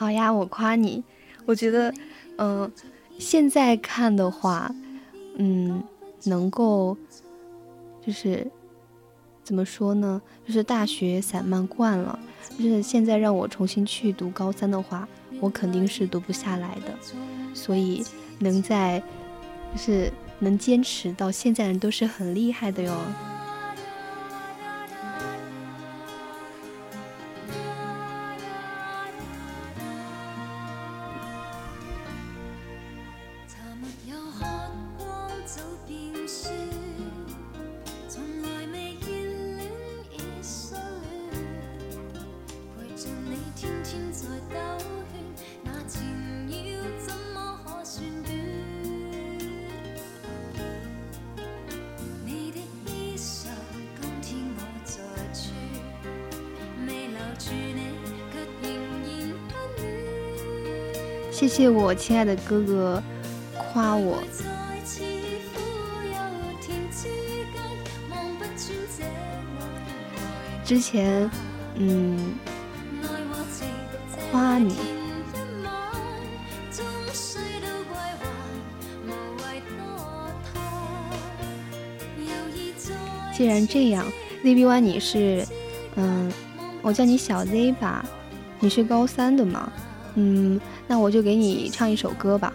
[0.02, 1.04] 好呀，我夸你。
[1.46, 1.94] 我觉得，
[2.36, 2.68] 嗯，
[3.20, 4.68] 现在看的话，
[5.36, 5.80] 嗯，
[6.24, 6.96] 能够，
[8.04, 8.44] 就是
[9.44, 10.20] 怎么说呢？
[10.44, 12.18] 就是大学散漫惯了，
[12.58, 15.06] 就是现在让我重新去读高三的话，
[15.40, 17.54] 我肯定是读不下来的。
[17.54, 18.04] 所以
[18.40, 19.00] 能在，
[19.72, 22.92] 就是能坚持到现在的人都是很厉害的哟。
[61.54, 63.02] 谢我亲爱的哥哥
[63.52, 64.22] 夸我。
[70.64, 71.30] 之前，
[71.74, 72.34] 嗯，
[74.30, 74.74] 夸你。
[83.34, 84.06] 既然这样
[84.42, 85.46] ，ZBY 你是，
[85.96, 86.32] 嗯，
[86.80, 88.02] 我叫你小 Z 吧，
[88.58, 89.70] 你是高三的吗？
[90.14, 90.58] 嗯。
[90.88, 92.52] 那我就给你唱一首歌吧，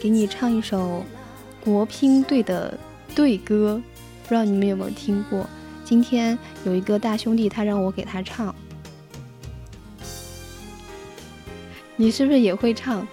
[0.00, 1.04] 给你唱一首
[1.64, 2.78] 国乒队的
[3.14, 3.82] 队歌，
[4.22, 5.46] 不知道你们有没有听过？
[5.84, 8.54] 今天有一个大兄弟，他让我给他唱，
[11.96, 13.06] 你是不是也会唱？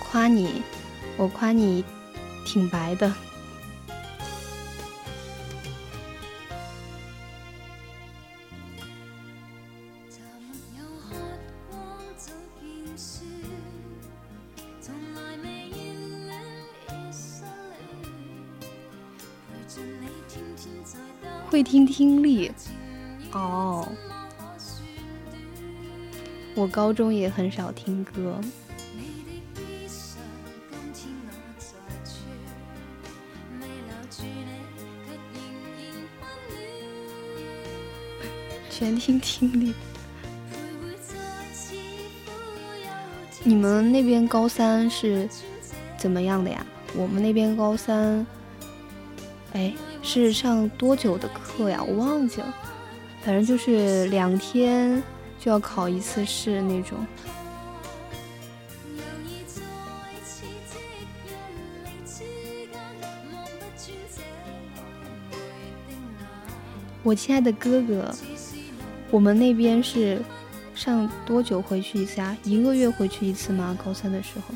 [0.00, 0.62] 夸你，
[1.18, 1.84] 我夸你
[2.46, 3.12] 挺白的。
[21.56, 22.52] 会听听力，
[23.32, 23.88] 哦，
[26.54, 28.38] 我高中也很少听歌，
[38.68, 39.72] 全听听力。
[43.42, 45.26] 你们那边高三是
[45.96, 46.66] 怎么样的呀？
[46.94, 48.26] 我们那边高三，
[49.54, 49.72] 哎。
[50.08, 51.82] 是上多久的课呀？
[51.82, 52.54] 我忘记了，
[53.22, 55.02] 反正就是两天
[55.38, 56.98] 就要考一次试那种。
[67.02, 68.12] 我亲爱的哥哥，
[69.12, 70.20] 我们那边是
[70.74, 72.36] 上多久回去一次啊？
[72.42, 73.78] 一个月回去一次吗？
[73.84, 74.54] 高三的时候。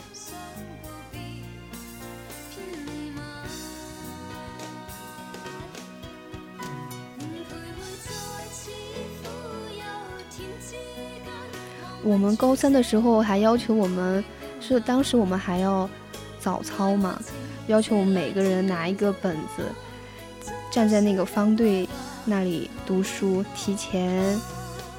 [12.10, 14.24] 我们高三的时候还要求我们，
[14.60, 15.88] 是当时我们还要
[16.40, 17.22] 早操嘛，
[17.68, 19.64] 要求我们每个人拿一个本子，
[20.72, 21.88] 站在那个方队
[22.24, 24.36] 那里读书，提前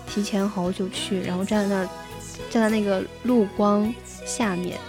[0.07, 1.89] 提前好久去，然后站在那儿，
[2.49, 3.93] 站在那个路光
[4.26, 4.80] 下面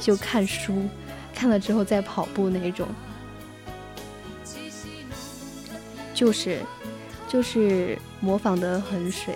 [0.00, 0.88] 就看书，
[1.32, 2.88] 看了之后再跑步那种，
[6.12, 6.58] 就是
[7.28, 9.32] 就是模仿的很水。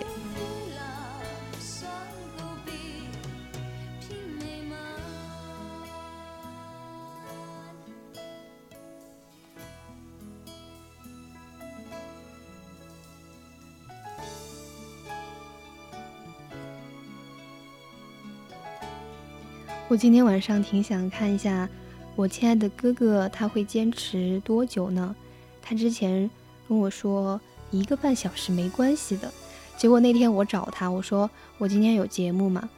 [19.91, 21.69] 我今天晚上挺想看一下，
[22.15, 25.17] 我亲爱的哥哥他会坚持多久呢？
[25.61, 26.31] 他之前
[26.69, 27.41] 跟我说
[27.73, 29.29] 一个半小时没关系的，
[29.77, 31.29] 结果那天我找他，我说
[31.59, 32.71] 我今天有节目嘛，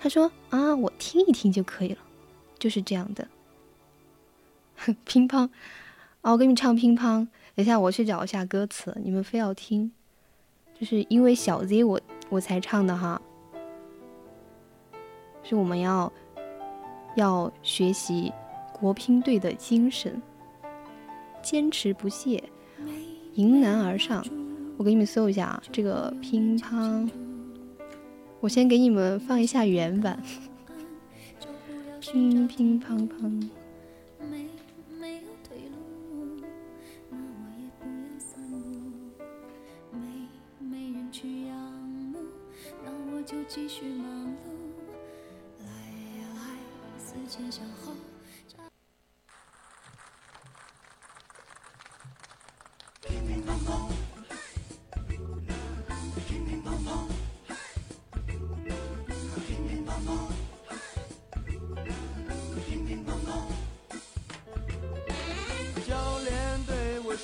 [0.00, 1.98] 他说啊，我听一听就可以了，
[2.58, 3.28] 就是这样的。
[5.06, 5.48] 乒乓，
[6.22, 9.92] 啊，我给你唱乒乓，等一下我去找一下歌词，你们非要听，
[10.76, 13.22] 就是因为小 Z 我我才唱的哈，
[15.44, 16.12] 是我们要。
[17.18, 18.32] 要学习
[18.72, 20.22] 国乒队的精神，
[21.42, 22.42] 坚持不懈，
[23.34, 24.24] 迎难而上。
[24.76, 27.10] 我给你们搜一下啊，这个乒乓，
[28.38, 30.22] 我先给你们放一下原版。
[32.00, 33.48] 乒乒乓乓。
[43.46, 44.17] 继续忙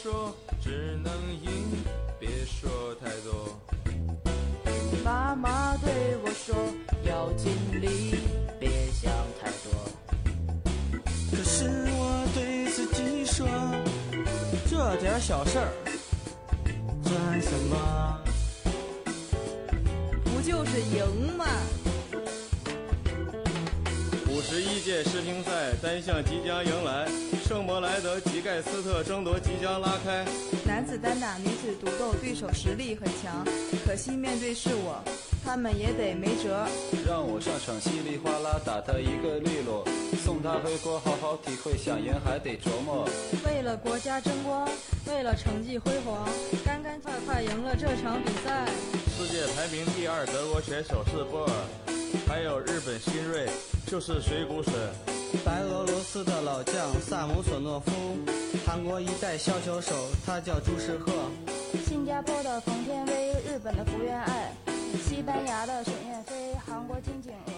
[0.04, 1.82] 说只能赢，
[2.20, 3.58] 别说太多。
[5.02, 6.54] 妈妈对我说
[7.04, 8.18] 要尽力，
[11.56, 13.46] 是我对自己说，
[14.68, 15.68] 这点小事儿
[17.04, 18.18] 算什么？
[20.24, 21.46] 不就是赢吗？
[24.26, 27.08] 五十一届世乒赛单项即将迎来。
[27.46, 30.24] 圣伯莱德吉盖斯特争夺即将拉开，
[30.66, 33.46] 男子单打、女子独斗，对手实力很强，
[33.86, 35.00] 可惜面对是我，
[35.44, 36.66] 他们也得没辙。
[37.06, 39.84] 让我上场稀里哗啦打他一个利落，
[40.24, 43.06] 送他回国好好体会，想赢还得琢磨。
[43.44, 44.68] 为了国家争光，
[45.06, 46.26] 为了成绩辉煌，
[46.64, 48.66] 干干快快赢了这场比赛。
[49.16, 51.52] 世界排名第二德国选手是波尔，
[52.26, 53.46] 还有日本新锐
[53.86, 54.72] 就是水谷隼。
[55.44, 57.92] 白俄罗斯的老将萨姆索诺夫，
[58.64, 59.92] 韩国一代小球手，
[60.24, 61.12] 他叫朱世赫。
[61.86, 64.52] 新加坡的冯天薇，日本的福原爱，
[64.98, 67.52] 西班牙的沈燕飞，韩国金景娥。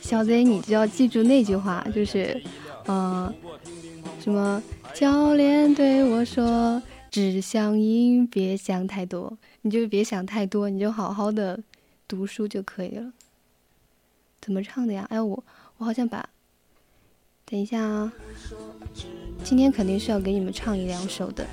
[0.00, 2.42] 小贼，你就要记住那句话，就是，
[2.86, 3.32] 嗯，
[4.20, 4.62] 什么？
[4.94, 11.58] 教练对我说：“只想赢，别想太多。”你就别想太多，你就好好的
[12.08, 13.12] 读书就可以了。
[14.40, 15.06] 怎么唱的呀？
[15.08, 15.44] 哎，我
[15.78, 16.28] 我好像把。
[17.44, 18.12] 等一下啊，
[19.44, 21.46] 今天肯定是要给你们唱一两首的。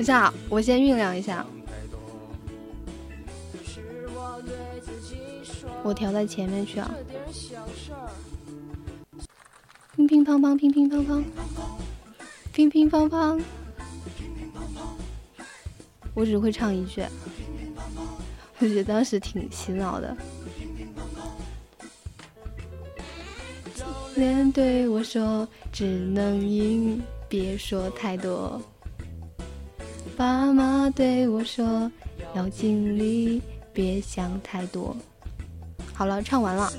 [0.00, 1.44] 等一下，我先酝酿一下。
[5.82, 6.90] 我调在前面去啊。
[9.96, 11.22] 乒乒乓乓，乒乒乓乓，
[12.50, 13.38] 乒乒乓乓。
[16.14, 17.04] 我只会唱一句，
[18.58, 20.16] 我觉得当时挺洗脑的。
[24.14, 28.58] 练对我说：“只能赢，别说太多。”
[30.20, 31.90] 爸妈对我说
[32.36, 33.40] ：“要尽力，
[33.72, 34.94] 别想太多。”
[35.96, 36.70] 好了，唱完了。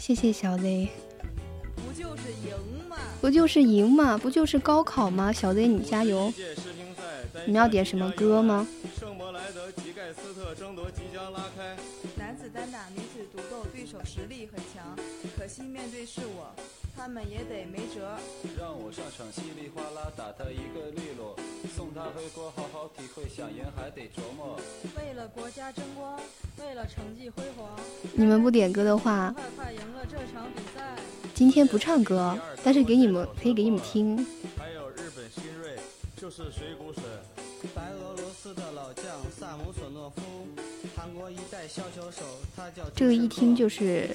[0.00, 0.88] 谢谢小 Z。
[1.76, 2.96] 不就是赢吗？
[3.20, 4.18] 不就是赢吗？
[4.18, 5.32] 不就是高考吗？
[5.32, 6.32] 小 Z，你加油！
[7.46, 8.66] 你们要点什么歌吗？
[8.98, 11.76] 圣伯莱德吉盖斯特争夺即将拉开。
[12.16, 15.02] 男子单打，女子独斗，对手实力很强，可
[15.48, 16.54] 惜面对是我，
[16.94, 18.18] 他们也得没辙。
[18.58, 21.34] 让我上场稀里哗啦打他一个利落，
[21.74, 24.60] 送他回国好好体会，想赢还得琢磨。
[24.96, 26.20] 为了国家争光，
[26.58, 27.68] 为了成绩辉煌。
[28.12, 30.96] 你们不点歌的话，快快赢了这场比赛。
[31.34, 34.16] 今天不唱歌，但是给你们可以给你们听。
[34.58, 35.78] 还有日本新锐，
[36.16, 37.02] 就是水谷隼。
[37.74, 39.04] 白俄罗斯的老将
[39.36, 40.37] 萨姆索诺夫，
[42.94, 44.08] 这个一听就是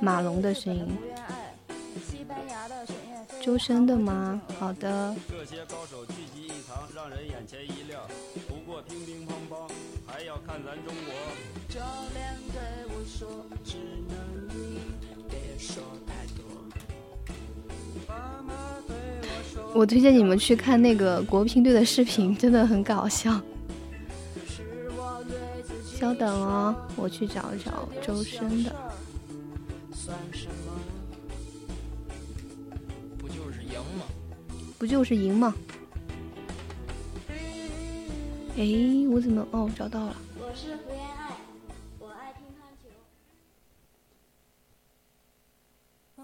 [0.00, 0.86] 马龙的声音。
[3.42, 4.40] 周深的吗？
[4.58, 5.14] 好的。
[5.28, 8.00] 这些高手聚集一堂，让人眼前一亮。
[8.46, 9.70] 不过乒乒乓乓，
[10.06, 11.14] 还要看咱中国。
[11.68, 11.80] 教
[12.14, 13.76] 练对我说，只
[14.08, 14.18] 能
[15.58, 16.44] 说太多。
[19.74, 23.40] 我推荐你们去看那个国乒队的视频，真的很搞笑。
[26.00, 28.74] 稍等哦，我去找找周深的。
[33.18, 34.04] 不就是赢吗？
[34.78, 35.54] 不就是赢吗？
[38.56, 38.64] 哎，
[39.12, 40.16] 我怎么哦找到了？
[40.38, 41.06] 我是胡言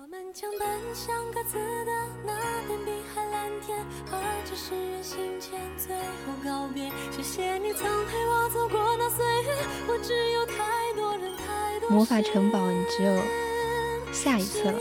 [0.07, 0.61] 我们将奔
[0.95, 1.91] 向各自的
[2.25, 2.33] 那
[2.69, 3.77] 片碧海蓝天，
[4.13, 6.89] 而这是人心间最后告别。
[7.11, 9.57] 谢谢你曾陪我走过那岁月，
[9.89, 13.21] 我只有太多人太多魔法城堡，你只有
[14.13, 14.79] 下一次了。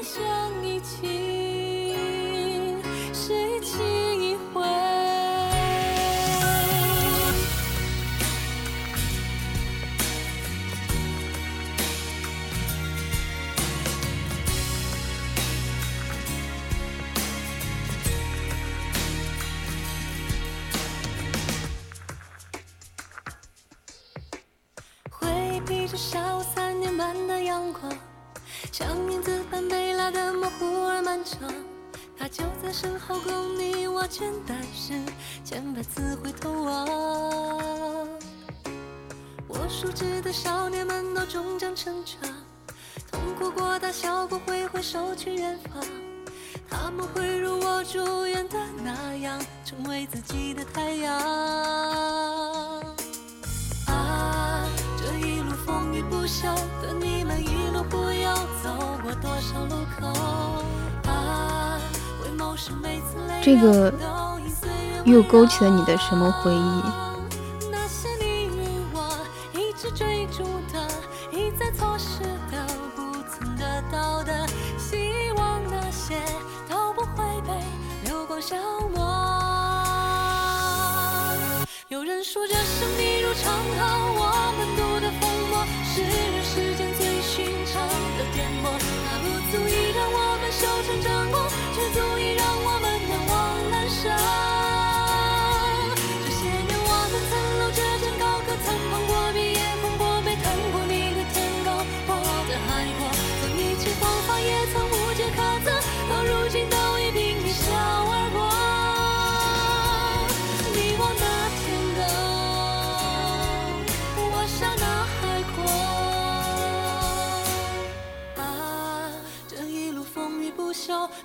[65.15, 67.04] 又勾起了你的什么回忆？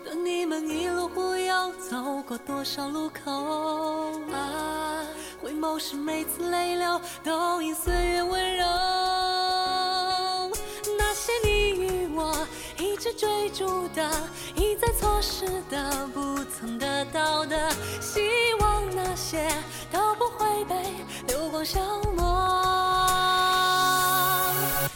[0.05, 3.31] 等你们一路护佑，走过多少路口
[4.33, 5.05] 啊？
[5.43, 8.65] 回眸时每次泪流，都因岁月温柔。
[10.97, 12.47] 那些你与我
[12.79, 14.11] 一直追逐的，
[14.55, 17.71] 一再错失的，不曾得到的，
[18.01, 18.21] 希
[18.61, 19.51] 望那些
[19.93, 20.77] 都不会被
[21.27, 21.81] 流光消
[22.17, 22.49] 磨。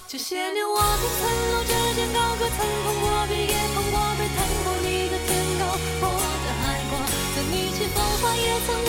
[0.06, 3.63] 这些年我们曾搂着肩高歌，曾碰过壁，也
[8.36, 8.83] 也曾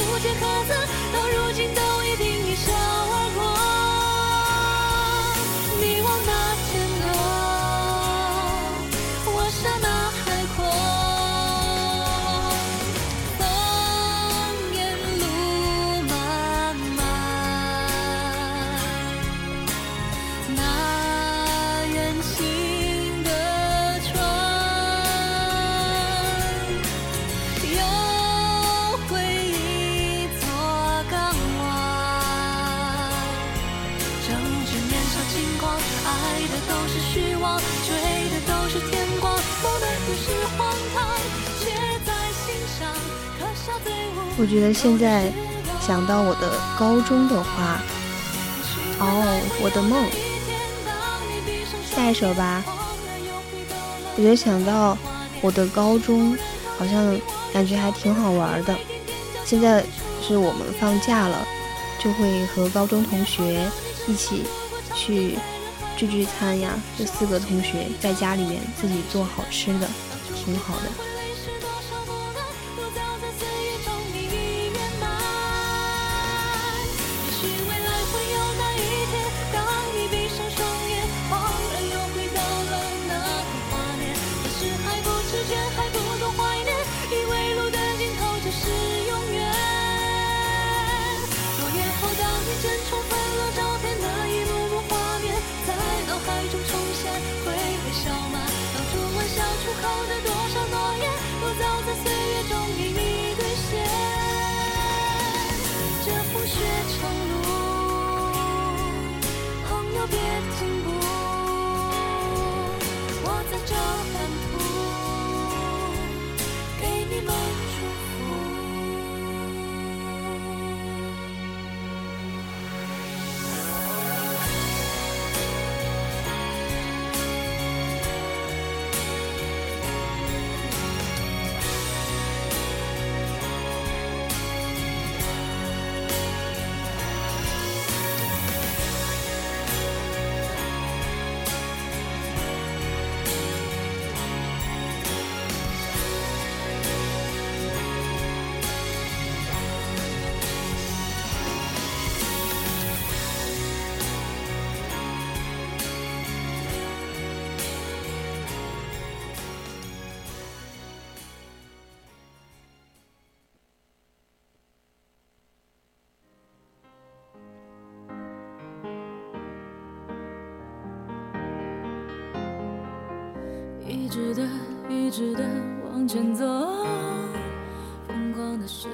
[44.37, 45.31] 我觉得现在
[45.79, 47.81] 想到我的高中的话，
[48.99, 50.05] 哦，我的梦，
[51.89, 52.63] 下一首吧。
[54.17, 54.97] 我觉得想到
[55.41, 56.37] 我的高中，
[56.77, 57.17] 好像
[57.53, 58.75] 感觉还挺好玩的。
[59.45, 59.83] 现在
[60.21, 61.45] 是我们放假了，
[61.99, 63.69] 就会和高中同学
[64.07, 64.43] 一起
[64.93, 65.37] 去
[65.95, 66.71] 聚聚餐呀。
[66.97, 69.87] 这四个同学在家里面自己做好吃的，
[70.35, 71.14] 挺好的。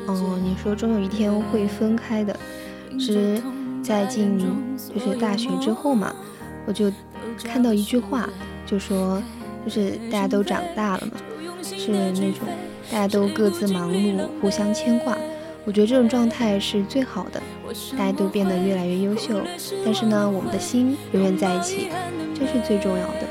[0.07, 2.37] 哦，你说终有一天会分开的，
[2.99, 3.41] 是
[3.83, 4.37] 在进
[4.93, 6.13] 就是大学之后嘛，
[6.65, 6.91] 我就
[7.43, 8.29] 看到一句话，
[8.65, 9.21] 就说
[9.65, 11.13] 就是大家都长大了嘛，
[11.63, 12.47] 是那种
[12.91, 15.17] 大家都各自忙碌，互相牵挂。
[15.65, 17.41] 我觉得这种状态是最好的，
[17.97, 19.41] 大家都变得越来越优秀，
[19.85, 21.87] 但是呢，我们的心永远在一起，
[22.35, 23.30] 这是最重要的。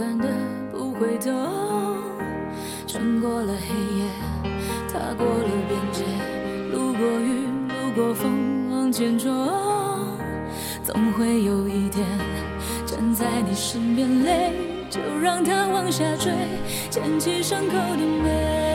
[0.00, 0.26] 敢的，
[0.72, 1.30] 不回头，
[2.86, 4.06] 穿过了黑夜，
[4.90, 6.04] 踏过了边界，
[6.72, 9.30] 路过雨，路过风，往前冲，
[10.82, 12.06] 总会有一天
[12.86, 14.52] 站在你身边，泪
[14.88, 16.32] 就让它往下坠，
[16.88, 18.70] 捡起伤口的美。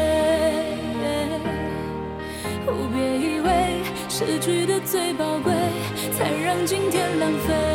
[2.93, 5.51] 别以为失去的最宝贵，
[6.17, 7.74] 才让今天浪费。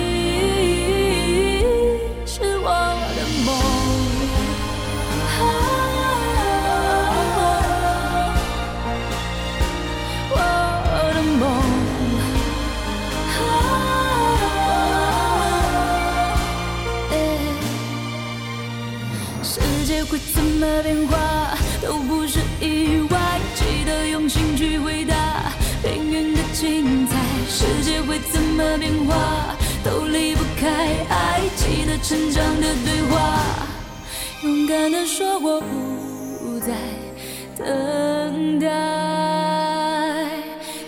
[20.61, 23.17] 么变化都不是意外，
[23.55, 25.51] 记得用心去回答
[25.83, 27.17] 命运的精彩。
[27.49, 30.67] 世界会怎么变化都离不开
[31.09, 33.43] 爱，记得成长的对话，
[34.43, 36.73] 勇敢的说我不再
[37.57, 38.67] 等待。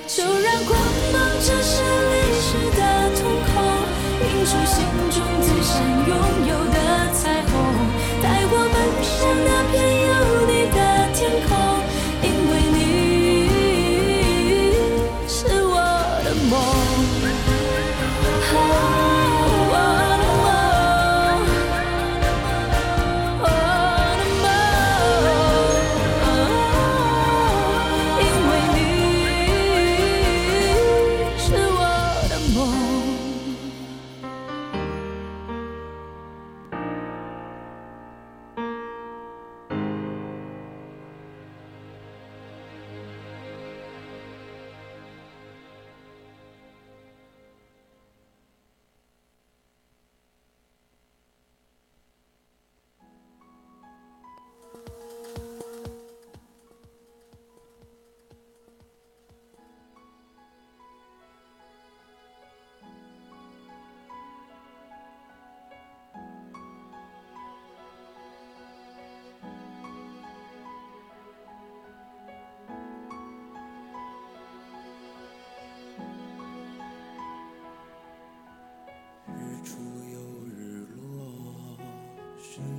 [0.08, 0.80] 就让光
[1.12, 2.48] 芒折射泪湿
[2.78, 2.82] 的
[3.16, 3.54] 瞳孔，
[4.22, 5.74] 映出心中最想
[6.08, 6.14] 拥
[6.48, 6.73] 有的。
[9.24, 9.93] 像那片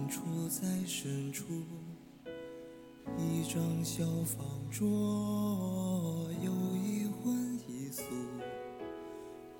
[0.08, 1.44] 处在深处，
[3.18, 4.86] 一张小方桌，
[6.42, 8.02] 有一荤一素，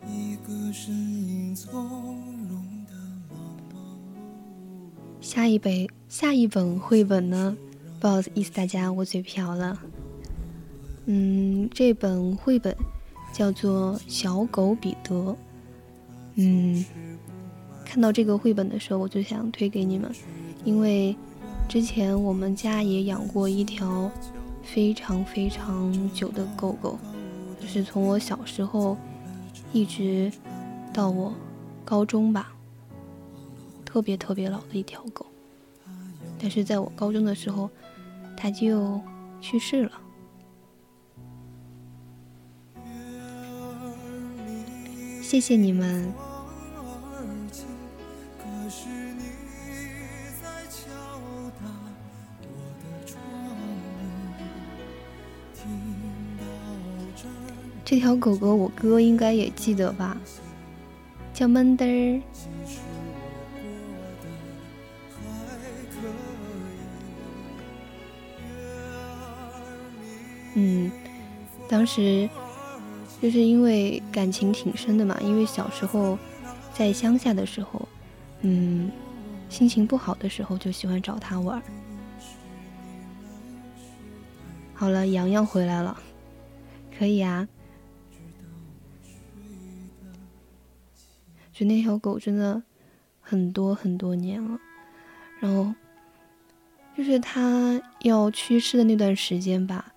[0.07, 1.82] 一个身影从
[2.49, 2.92] 容的
[3.30, 3.38] 忙
[3.72, 5.22] 忙碌碌。
[5.22, 7.57] 下一本下一本绘本呢？
[8.01, 9.80] 不好意思，大家我嘴瓢了。
[11.07, 12.76] 嗯，这本绘本
[13.32, 15.14] 叫做《小狗彼得》。
[16.34, 16.84] 嗯。
[17.95, 20.11] 看到这个绘本的时候，我就想推给你们，
[20.64, 21.14] 因为
[21.68, 24.11] 之前我们家也养过一条
[24.64, 26.99] 非常非常久的狗狗，
[27.61, 28.97] 就是从我小时候
[29.72, 30.32] 一直
[30.92, 31.32] 到我
[31.84, 32.53] 高中吧，
[33.84, 35.24] 特别特别老的一条狗。
[36.36, 37.70] 但是在我高中的时候，
[38.36, 39.01] 它就
[39.40, 39.92] 去世了。
[45.22, 46.12] 谢谢你们。
[57.95, 60.16] 这条狗狗，我哥应该也记得吧，
[61.32, 62.22] 叫闷墩儿。
[70.55, 70.90] 嗯，
[71.68, 72.28] 当时
[73.22, 76.18] 就是因为感情挺深的嘛，因为小时候
[76.72, 77.88] 在乡下的时候，
[78.40, 78.90] 嗯，
[79.49, 81.62] 心情不好的时候就喜欢找它玩。
[84.74, 85.97] 好了，洋洋回来了，
[86.99, 87.47] 可以啊。
[91.55, 92.61] 就那条狗真的
[93.21, 94.59] 很多很多年了，
[95.39, 95.73] 然后
[96.97, 99.95] 就是它要去世的那段时间吧，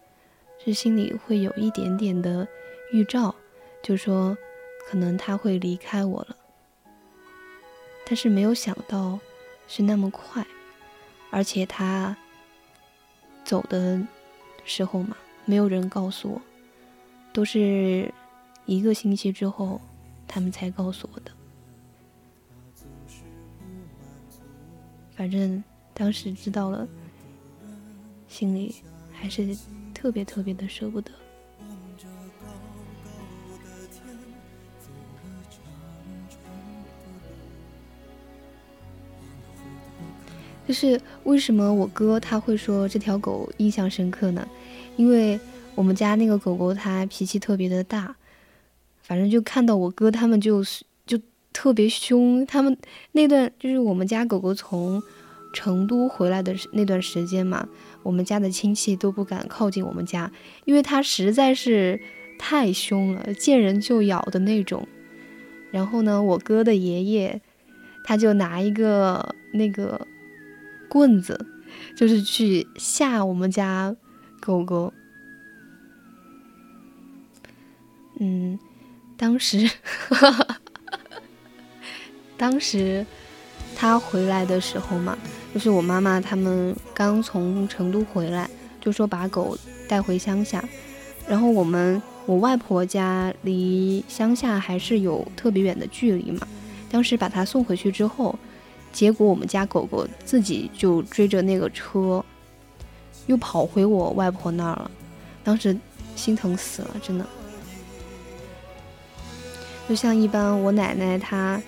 [0.64, 2.48] 是心里会有一点点的
[2.94, 3.34] 预兆，
[3.82, 4.38] 就说
[4.88, 6.38] 可能它会离开我了，
[8.06, 9.20] 但是没有想到
[9.68, 10.46] 是那么快，
[11.32, 12.16] 而且它
[13.44, 14.00] 走的
[14.64, 16.42] 时候嘛，没有人告诉我，
[17.34, 18.14] 都是
[18.68, 19.82] 一个星期之后
[20.28, 21.32] 他们才告诉我的。
[25.18, 25.64] 反正
[25.96, 26.88] 当时知道了，
[28.28, 28.76] 心里
[29.12, 29.58] 还是
[29.92, 31.12] 特别特别的舍不得。
[40.68, 44.48] 就是为什么我哥他会说这条狗印象深刻呢？
[44.98, 45.40] 因为
[45.74, 48.16] 我们家那个狗狗它脾气特别的大，
[49.02, 50.86] 反正就看到我哥他们就是。
[51.58, 52.78] 特别凶，他们
[53.14, 55.02] 那段就是我们家狗狗从
[55.52, 57.68] 成都回来的那段时间嘛，
[58.04, 60.32] 我们家的亲戚都不敢靠近我们家，
[60.66, 62.00] 因为它实在是
[62.38, 64.88] 太凶了，见人就咬的那种。
[65.72, 67.42] 然后呢，我哥的爷爷
[68.04, 70.06] 他就拿一个那个
[70.88, 71.44] 棍子，
[71.96, 73.96] 就是去吓我们家
[74.40, 74.94] 狗狗。
[78.20, 78.60] 嗯，
[79.18, 79.68] 当时。
[82.38, 83.04] 当时
[83.76, 85.18] 他回来的时候嘛，
[85.54, 88.48] 就是我妈妈他们刚从成都回来，
[88.80, 89.58] 就说把狗
[89.88, 90.64] 带回乡下。
[91.28, 96.48] 然后我们我外婆家离乡下还是有特别远的距离嘛。
[96.90, 98.38] 当时把它送回去之后，
[98.94, 102.24] 结果我们家狗狗自己就追着那个车，
[103.26, 104.92] 又跑回我外婆那儿了。
[105.44, 105.78] 当时
[106.16, 107.26] 心疼死了，真的。
[109.90, 111.60] 就像一般我奶奶她。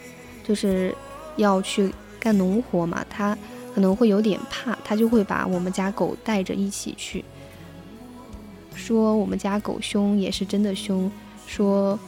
[0.44, 0.96] 就是
[1.38, 3.38] 要去干农活嘛，他
[3.74, 7.24] 可能会有点怕，他就会把我们家狗带着一起去。
[8.76, 11.12] 说我们家狗凶也是真的凶，
[11.46, 12.00] 说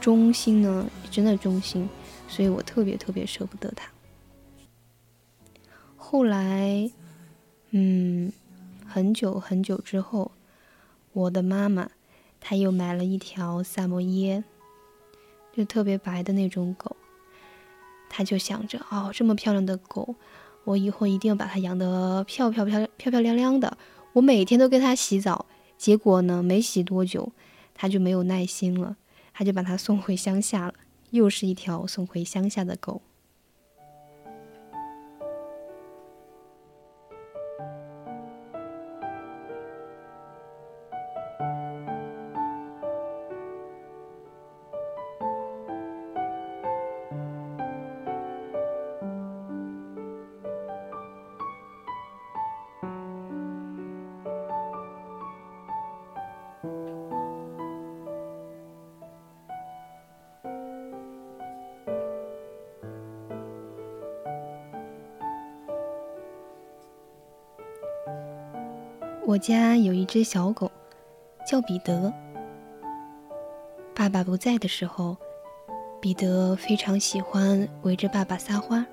[0.00, 1.88] 忠心呢真的忠心，
[2.28, 3.88] 所以我特别特别舍不得它。
[5.96, 6.90] 后来，
[7.70, 8.32] 嗯，
[8.84, 10.32] 很久很久之后，
[11.12, 11.88] 我的妈妈
[12.40, 14.42] 她又买了一条萨摩耶，
[15.52, 16.96] 就特别白的那种狗。
[18.10, 20.14] 他就想着，哦，这么漂亮的狗，
[20.64, 23.78] 我以后一定要把它养得漂漂漂漂漂亮亮的。
[24.12, 25.46] 我每天都给它洗澡，
[25.78, 27.32] 结果呢，没洗多久，
[27.72, 28.96] 它就没有耐心了，
[29.32, 30.74] 他就把它送回乡下了。
[31.10, 33.00] 又是一条送回乡下的狗。
[69.30, 70.68] 我家有一只小狗，
[71.46, 72.12] 叫彼得。
[73.94, 75.16] 爸爸不在的时候，
[76.00, 78.84] 彼得非常喜欢围着爸爸撒欢。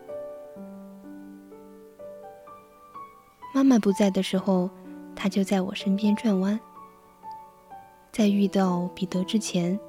[3.52, 4.70] 妈妈不在的时候，
[5.16, 6.60] 它就在我身边转弯。
[8.12, 9.80] 在遇到彼得之前，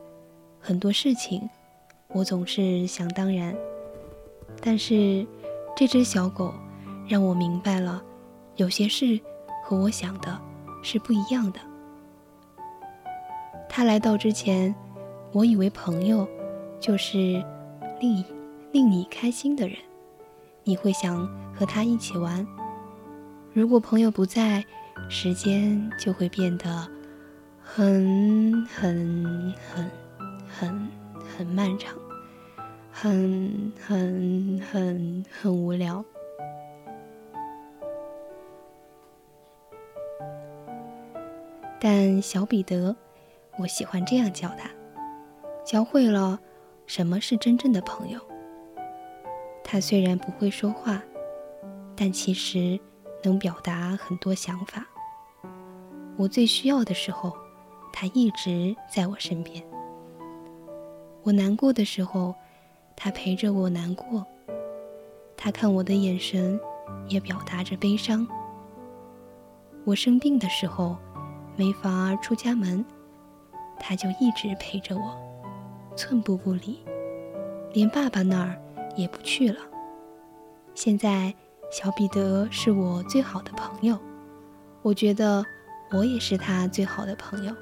[0.59, 1.47] 很多事情
[2.15, 3.55] 我总是想当然，
[4.63, 5.27] 但是
[5.77, 6.55] 这只小狗
[7.07, 8.03] 让我明白了，
[8.57, 9.21] 有些事
[9.69, 10.41] 和我想的
[10.83, 11.61] 是不一样的。
[13.69, 14.75] 他来到之前。
[15.31, 16.27] 我以为朋友
[16.81, 17.45] 就是
[18.01, 18.25] 令
[18.73, 19.77] 令你开心的人，
[20.65, 22.47] 你会想和他一起玩。
[23.53, 24.65] 如果朋友不在，
[25.11, 26.89] 时间就会变得
[27.63, 29.91] 很很很
[30.49, 30.89] 很
[31.37, 31.95] 很漫长，
[32.91, 36.03] 很很很很无聊。
[41.81, 42.95] 但小彼得，
[43.59, 44.71] 我喜欢这样叫他。
[45.65, 46.39] 教会了
[46.87, 48.21] 什么是真正的朋友。
[49.63, 51.03] 他虽然不会说话，
[51.95, 52.81] 但其实
[53.23, 54.87] 能表达很多想法。
[56.17, 57.37] 我最需要的时候，
[57.93, 59.63] 他一直在我身边。
[61.23, 62.35] 我难过的时候，
[62.97, 64.27] 他陪着我难过。
[65.37, 66.59] 他看我的眼神，
[67.07, 68.27] 也表达着悲伤。
[69.85, 70.97] 我生病的时候，
[71.59, 72.85] 没法出家门，
[73.81, 75.19] 他就一直陪着我。
[75.97, 76.79] 寸步不离，
[77.73, 78.57] 连爸爸那儿
[78.95, 79.59] 也不去了。
[80.73, 81.35] 现在，
[81.73, 83.99] 小彼得是我最好的朋友，
[84.83, 85.45] 我觉得
[85.91, 87.53] 我也是他最好的朋友。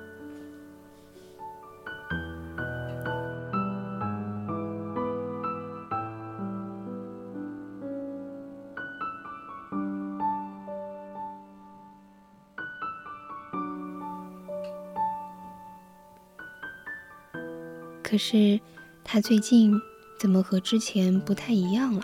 [18.16, 18.58] 可是，
[19.04, 19.78] 他最近
[20.18, 22.02] 怎么和之前不太一样了？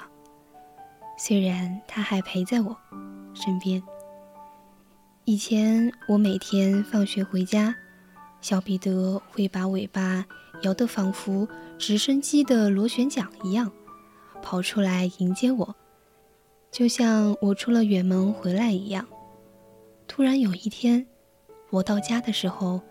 [1.17, 2.77] 虽然他还陪在我
[3.33, 3.83] 身边。
[5.25, 7.75] 以前我每天放学回家，
[8.43, 10.23] 小彼得会把尾巴
[10.65, 11.49] 摇得仿佛
[11.79, 13.73] 直升机的螺旋桨一样，
[14.43, 15.75] 跑出来迎接我，
[16.71, 19.09] 就像我出了远门回来一样。
[20.07, 21.07] 突然有一天，
[21.71, 22.83] 我到家的时候，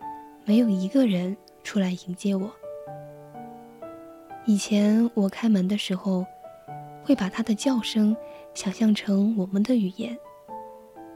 [0.44, 2.52] 没有一个人出来迎接我。
[4.46, 6.26] 以前我开门的时候，
[7.04, 8.16] 会把它的叫声
[8.56, 10.18] 想象成我们的语言。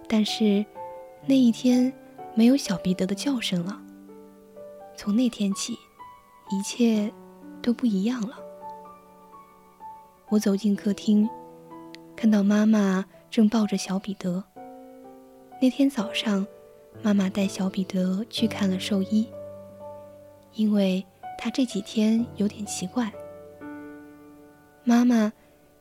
[0.08, 0.64] 但是
[1.26, 1.92] 那一天
[2.36, 3.82] 没有小彼得的叫声了。
[4.96, 5.74] 从那天起，
[6.52, 7.12] 一切
[7.64, 8.38] 都不一样了。
[10.30, 11.28] 我走进客厅，
[12.16, 14.44] 看到妈妈正抱着小彼得。
[15.60, 16.46] 那天早上，
[17.02, 19.28] 妈妈带小彼得去看了兽医，
[20.54, 21.04] 因为。
[21.38, 23.12] 他这几天有点奇怪。
[24.84, 25.32] 妈妈，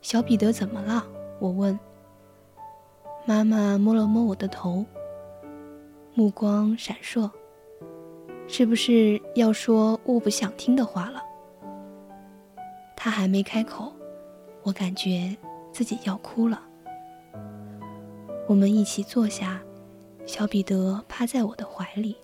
[0.01, 1.05] 小彼得怎么了？
[1.39, 1.77] 我问。
[3.25, 4.85] 妈妈摸了摸我的头，
[6.13, 7.29] 目光闪烁。
[8.47, 11.23] 是不是要说我不想听的话了？
[12.95, 13.91] 他还没开口，
[14.63, 15.35] 我感觉
[15.71, 16.61] 自己要哭了。
[18.47, 19.59] 我们一起坐下，
[20.27, 22.15] 小彼得趴在我的怀里。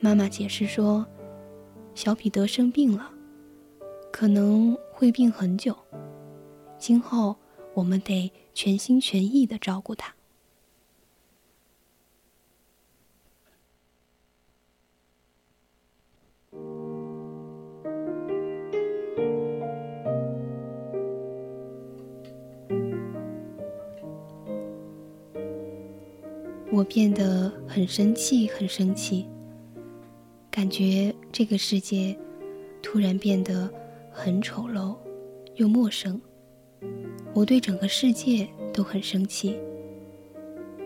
[0.00, 1.06] 妈妈解释说。
[1.98, 3.10] 小彼得生病了，
[4.12, 5.76] 可能会病很久。
[6.78, 7.34] 今后
[7.74, 10.14] 我们得全心全意的照顾他。
[26.70, 29.26] 我变得很生气，很生气。
[30.58, 32.16] 感觉这个世界
[32.82, 33.72] 突然变得
[34.10, 34.96] 很丑陋，
[35.54, 36.20] 又陌生。
[37.32, 38.44] 我对整个世界
[38.74, 39.56] 都很生气，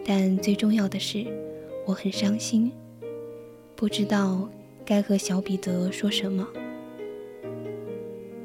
[0.05, 1.25] 但最重要的是，
[1.87, 2.70] 我很伤心，
[3.75, 4.47] 不知道
[4.85, 6.47] 该和小彼得说什么。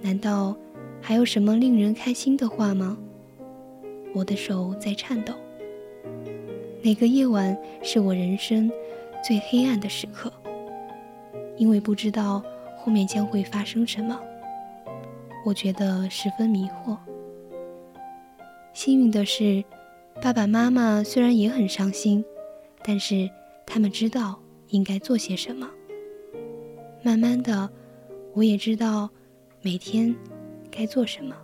[0.01, 0.55] 难道
[1.01, 2.97] 还有什么令人开心的话吗？
[4.13, 5.33] 我的手在颤抖。
[6.81, 8.71] 哪个夜晚是我人生
[9.21, 10.31] 最黑暗的时刻？
[11.57, 12.43] 因为不知道
[12.77, 14.19] 后面将会发生什么，
[15.43, 16.97] 我觉得十分迷惑。
[18.73, 19.63] 幸运的是，
[20.21, 22.23] 爸爸妈妈虽然也很伤心，
[22.83, 23.29] 但是
[23.65, 24.39] 他们知道
[24.69, 25.67] 应该做些什么。
[27.01, 27.69] 慢慢的，
[28.33, 29.09] 我也知道
[29.61, 30.15] 每天
[30.69, 31.35] 该做什么。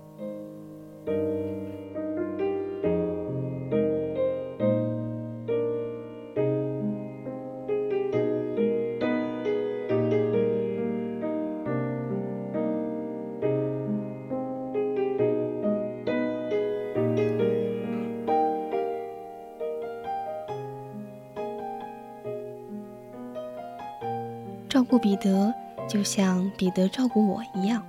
[25.24, 25.54] 德，
[25.88, 27.82] 就像彼得照顾我一样。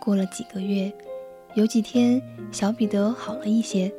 [0.00, 0.92] 过了几个月，
[1.54, 3.92] 有几天小彼得好了一些，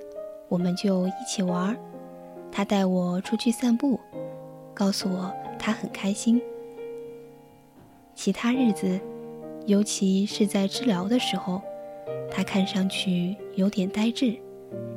[0.50, 1.78] 我们就一起玩。
[2.52, 3.98] 他带我出去散步，
[4.74, 6.42] 告诉我他很开心。
[8.14, 9.00] 其他日子，
[9.66, 11.62] 尤其是在治疗的时候，
[12.30, 14.38] 他看上去有点呆滞，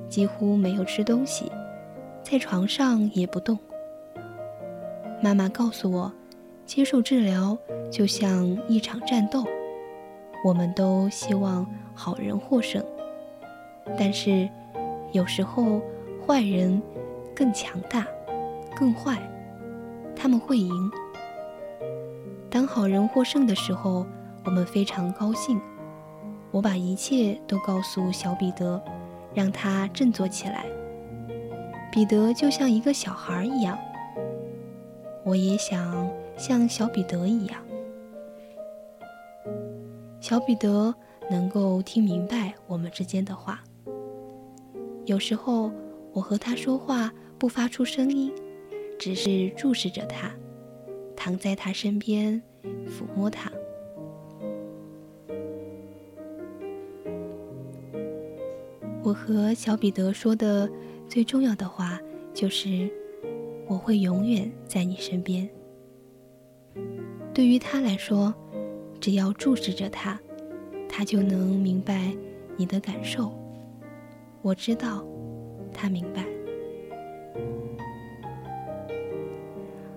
[0.08, 1.50] 几乎没有吃东西，
[2.24, 3.56] 在床上也不动。
[5.22, 6.12] 妈妈告诉我，
[6.66, 7.56] 接受治疗
[7.90, 9.44] 就像一场战斗。
[10.44, 12.84] 我们都希望好人获胜，
[13.98, 14.48] 但是
[15.12, 15.80] 有时候
[16.26, 16.82] 坏人
[17.34, 18.06] 更强大、
[18.76, 19.18] 更坏，
[20.14, 20.90] 他们会赢。
[22.50, 24.06] 当好人获胜的时候，
[24.44, 25.60] 我们非常高兴。
[26.50, 28.80] 我把一切都告诉小彼得，
[29.32, 30.66] 让他振作起来。
[31.90, 33.78] 彼得就像一个小孩一样，
[35.24, 37.62] 我也想像小彼得一样。
[40.20, 40.94] 小彼得
[41.30, 43.62] 能够听明白我们之间的话。
[45.04, 45.70] 有时候
[46.12, 48.32] 我和他说话不发出声音，
[48.98, 50.30] 只是注视着他，
[51.14, 52.42] 躺在他身边，
[52.86, 53.52] 抚摸他。
[59.02, 60.66] 我和小彼得说的
[61.06, 62.00] 最重要的话
[62.32, 62.90] 就是
[63.68, 65.46] ：“我会永远在你身边。”
[67.32, 68.34] 对于他来说。
[69.00, 70.18] 只要注视着他，
[70.88, 72.10] 他就能明白
[72.56, 73.30] 你的感受。
[74.40, 75.04] 我知道，
[75.74, 76.24] 他明白。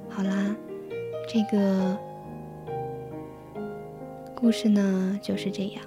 [0.10, 0.54] 好啦，
[1.26, 1.98] 这个
[4.36, 5.82] 故事呢就是这样，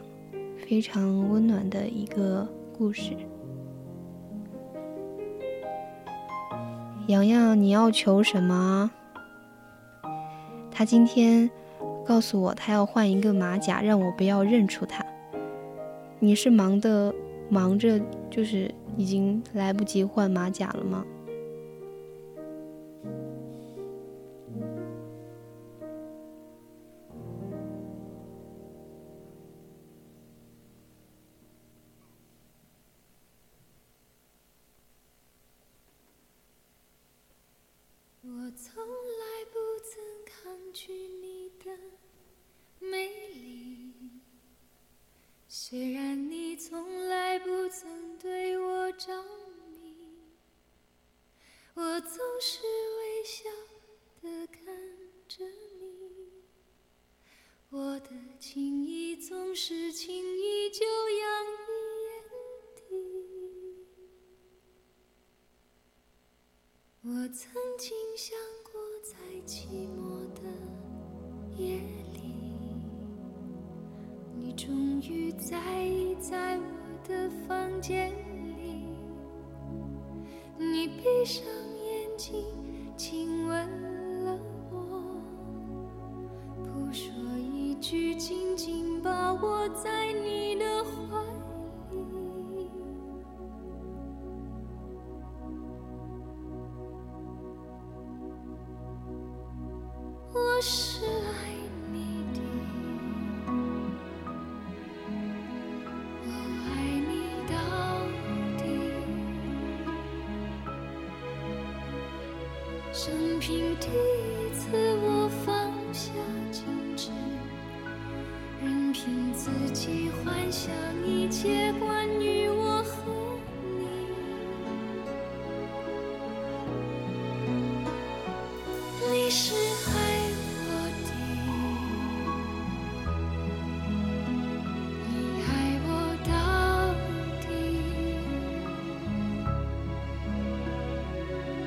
[0.57, 2.49] 非常温暖的一个
[2.79, 3.15] 故事。
[7.09, 8.91] 洋洋，你要求什么？
[10.81, 11.51] 他今天。
[12.07, 15.05] 告诉我，他要换一个马甲，让我不要认出他。
[16.19, 17.15] 你是忙的，
[17.51, 18.01] 忙着
[18.31, 21.05] 就是已经来不及换马甲了吗？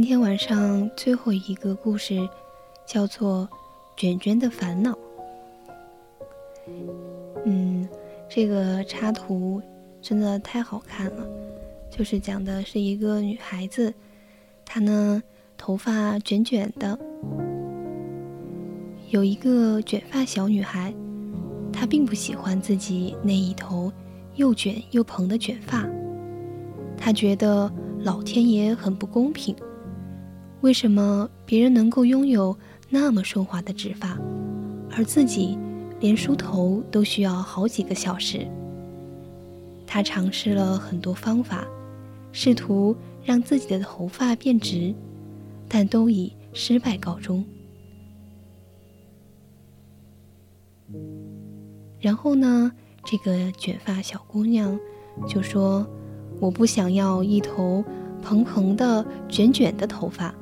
[0.00, 2.26] 今天晚上最后一个故事，
[2.86, 3.46] 叫做
[4.00, 4.92] 《卷卷的烦恼》。
[7.44, 7.86] 嗯，
[8.26, 9.60] 这个插图
[10.00, 11.28] 真的太好看了，
[11.90, 13.92] 就是讲的是一个女孩子，
[14.64, 15.22] 她呢
[15.58, 16.98] 头发卷卷的，
[19.10, 20.94] 有一个卷发小女孩，
[21.70, 23.92] 她并不喜欢自己那一头
[24.36, 25.86] 又卷又蓬的卷发，
[26.96, 29.54] 她觉得老天爷很不公平，
[30.60, 32.56] 为什么别人能够拥有
[32.88, 34.18] 那么顺滑的直发，
[34.90, 35.58] 而自己？
[36.00, 38.48] 连梳头都需要好几个小时。
[39.86, 41.66] 他尝试了很多方法，
[42.32, 44.94] 试图让自己的头发变直，
[45.68, 47.44] 但都以失败告终。
[52.00, 52.72] 然后呢，
[53.04, 54.80] 这个卷发小姑娘
[55.28, 55.86] 就说
[56.40, 57.84] ：“我不想要一头
[58.22, 60.34] 蓬蓬的、卷卷的头发，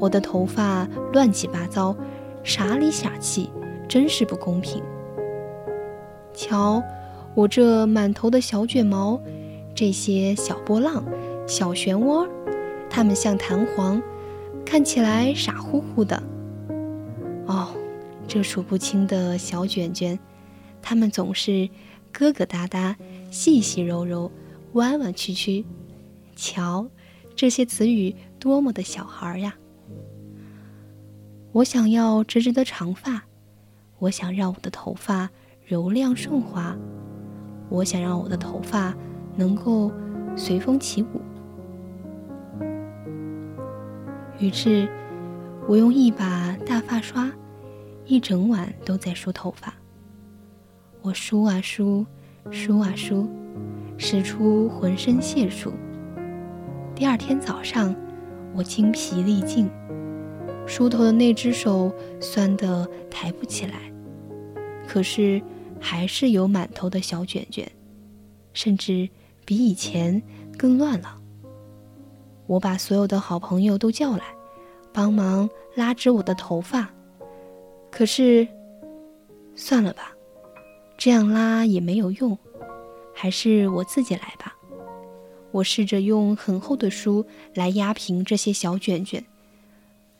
[0.00, 1.94] 我的头发乱七八糟，
[2.42, 3.48] 傻里傻气。”
[3.90, 4.80] 真是不公平！
[6.32, 6.80] 瞧，
[7.34, 9.20] 我这满头的小卷毛，
[9.74, 11.04] 这些小波浪、
[11.44, 12.24] 小漩涡，
[12.88, 14.00] 它们像弹簧，
[14.64, 16.22] 看起来傻乎乎的。
[17.46, 17.70] 哦，
[18.28, 20.16] 这数不清的小卷卷，
[20.80, 21.68] 它们总是
[22.16, 22.94] 疙疙瘩瘩、
[23.32, 24.30] 细细柔柔、
[24.74, 25.64] 弯弯曲曲。
[26.36, 26.86] 瞧，
[27.34, 29.52] 这些词语多么的小孩呀！
[31.52, 33.22] 我想要直直的长发。
[33.98, 35.28] 我想让我的头发
[35.66, 36.74] 柔亮顺滑，
[37.68, 38.94] 我想让我的头发
[39.36, 39.92] 能够
[40.34, 41.20] 随风起舞。
[44.38, 44.88] 于是，
[45.68, 47.30] 我用一把大发刷，
[48.06, 49.74] 一整晚都在梳头发。
[51.02, 52.06] 我梳啊梳，
[52.50, 53.28] 梳啊梳，
[53.98, 55.74] 使出浑身解数。
[56.94, 57.94] 第二天早上，
[58.54, 59.68] 我精疲力尽，
[60.70, 63.92] 梳头的那只手酸得抬不起来。
[64.86, 65.42] 可是，
[65.80, 67.68] 还是有满头的小卷卷，
[68.52, 69.08] 甚至
[69.44, 70.22] 比以前
[70.56, 71.16] 更乱了。
[72.46, 74.22] 我把所有的好朋友都叫来，
[74.92, 76.88] 帮忙拉直我的头发。
[77.90, 78.46] 可是，
[79.56, 80.14] 算了吧，
[80.96, 82.38] 这样拉也没有用，
[83.12, 84.56] 还是我自己来吧。
[85.50, 89.24] 我试着用很厚的书来压平这些小卷卷，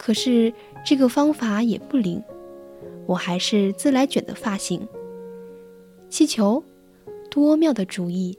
[0.02, 0.50] 可是
[0.82, 2.22] 这个方法也不灵。
[3.06, 4.88] 我还是自来卷的发型。
[6.08, 6.64] 气球，
[7.30, 8.38] 多妙的主意！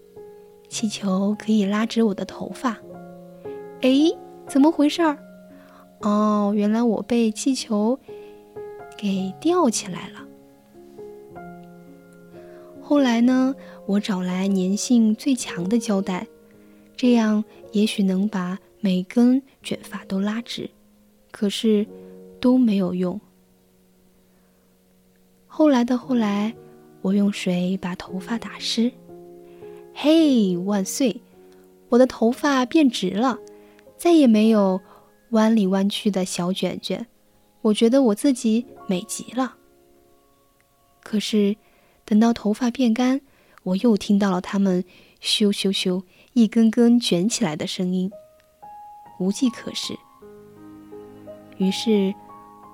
[0.68, 2.80] 气球可以拉直我的头发。
[3.82, 3.92] 哎，
[4.48, 5.20] 怎么回事儿？
[6.00, 8.00] 哦，原来我被气球
[8.98, 10.26] 给吊起来了。
[12.82, 13.54] 后来呢，
[13.86, 16.26] 我找来粘性最强的胶带，
[16.98, 20.68] 这样也许能把每根卷发都拉直。
[21.32, 21.86] 可是
[22.40, 23.20] 都没有用。
[25.48, 26.54] 后来的后来，
[27.02, 28.92] 我用水把头发打湿。
[29.94, 31.22] 嘿，万岁！
[31.90, 33.38] 我的头发变直了，
[33.98, 34.80] 再也没有
[35.32, 37.06] 弯里弯曲的小卷卷。
[37.62, 39.56] 我觉得我自己美极了。
[41.04, 41.56] 可是，
[42.06, 43.20] 等到头发变干，
[43.64, 44.84] 我又听到了它们
[45.22, 46.02] 咻咻咻
[46.34, 48.10] 一根根卷起来的声音，
[49.20, 49.94] 无计可施。
[51.62, 52.12] 于是，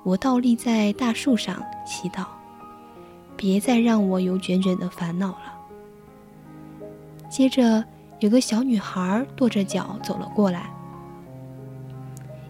[0.03, 2.23] 我倒立在大树上祈祷。
[3.35, 5.53] 别再让我有卷卷的烦恼了。
[7.30, 7.84] 接着，
[8.22, 10.72] 有个小女孩跺着脚走了过来，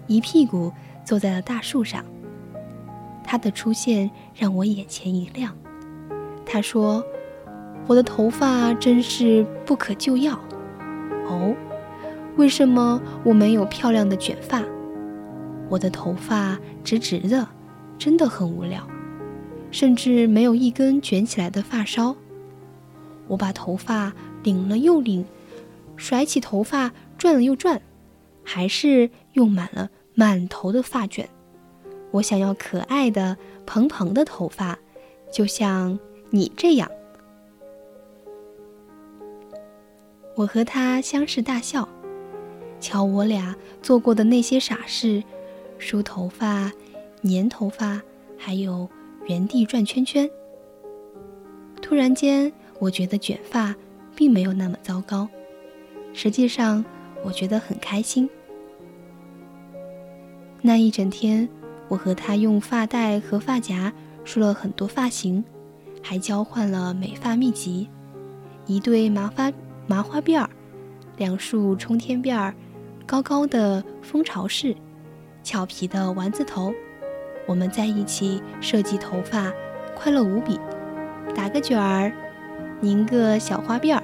[0.06, 0.72] 一屁股
[1.04, 2.06] 坐在了大树上。
[3.24, 5.58] 她的出现让我眼前一亮。
[6.46, 7.04] 她说
[7.88, 10.40] ：“我的头发真是不可救药。
[11.28, 11.56] 哦，
[12.36, 14.62] 为什么我没有漂亮的卷发？
[15.70, 17.48] 我的头发直直的，
[17.98, 18.88] 真的很无聊。”
[19.70, 22.16] 甚至没有一根卷起来的发梢。
[23.28, 24.14] 我把头发
[24.44, 25.26] 拧了又拧，
[25.98, 27.82] 甩起头发转了又转，
[28.44, 31.28] 还是用满了满头的发卷。
[32.12, 33.36] 我想要可爱的
[33.66, 34.80] 蓬蓬的头发，
[35.30, 36.00] 就像
[36.30, 36.90] 你这样。
[40.36, 41.90] 我和他相视大笑，
[42.80, 45.22] 瞧我俩做过的那些傻事：
[45.78, 46.72] 梳头发、
[47.24, 48.02] 粘头发，
[48.38, 48.90] 还有……
[49.28, 50.30] 原地转圈圈。
[51.82, 52.50] 突然间，
[52.80, 53.76] 我觉得卷发
[54.16, 55.28] 并没有那么糟糕。
[56.14, 56.86] 实际上，
[57.26, 58.30] 我觉得很开心。
[60.62, 61.50] 那一整天，
[61.90, 63.92] 我和他用发带和发夹
[64.24, 65.44] 梳了很多发型，
[66.02, 67.90] 还交换了美发秘籍：
[68.66, 69.52] 一对麻花
[69.88, 70.50] 麻花辫儿，
[71.18, 72.56] 两束冲天辫儿，
[73.06, 74.74] 高高的蜂巢式，
[75.48, 76.74] 俏皮的丸子头。
[77.46, 79.50] 我们在一起设计头发，
[79.96, 80.60] 快乐无比。
[81.34, 82.12] 打个卷儿，
[82.82, 84.04] 拧个小花辫儿，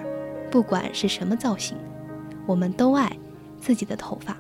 [0.50, 1.78] 不管是什么造型，
[2.46, 3.12] 我们都爱
[3.60, 4.38] 自己的头发。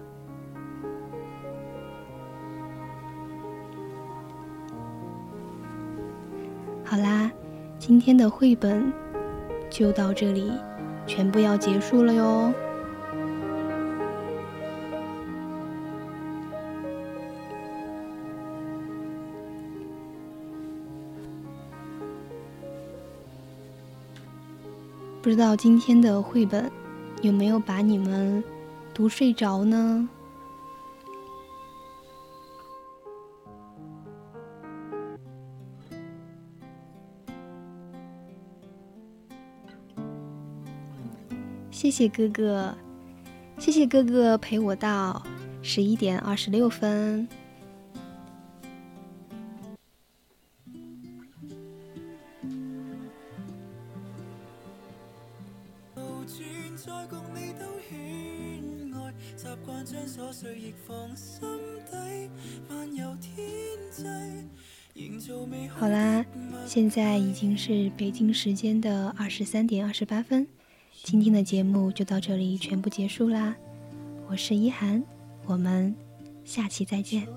[6.85, 7.29] 好啦，
[7.77, 8.93] 今天的绘本
[9.69, 10.53] 就到这里，
[11.05, 12.53] 全部要结束了哟。
[25.23, 26.69] 不知道今天的绘本
[27.21, 28.43] 有没有把你们
[28.93, 30.09] 读睡着呢？
[41.71, 42.75] 谢谢哥哥，
[43.57, 45.23] 谢谢哥哥陪我到
[45.61, 47.25] 十一点二十六分。
[59.83, 61.41] 将琐碎亦放心
[61.91, 62.29] 底，
[62.69, 63.35] 漫游天
[63.91, 64.05] 际
[65.77, 66.25] 好啦，
[66.65, 70.47] 现在已经是北京时间的二十三点二十八分，
[71.03, 73.55] 今天的节目就到这里全部结束啦。
[74.29, 75.03] 我是一涵，
[75.45, 75.93] 我们
[76.45, 77.27] 下期再见。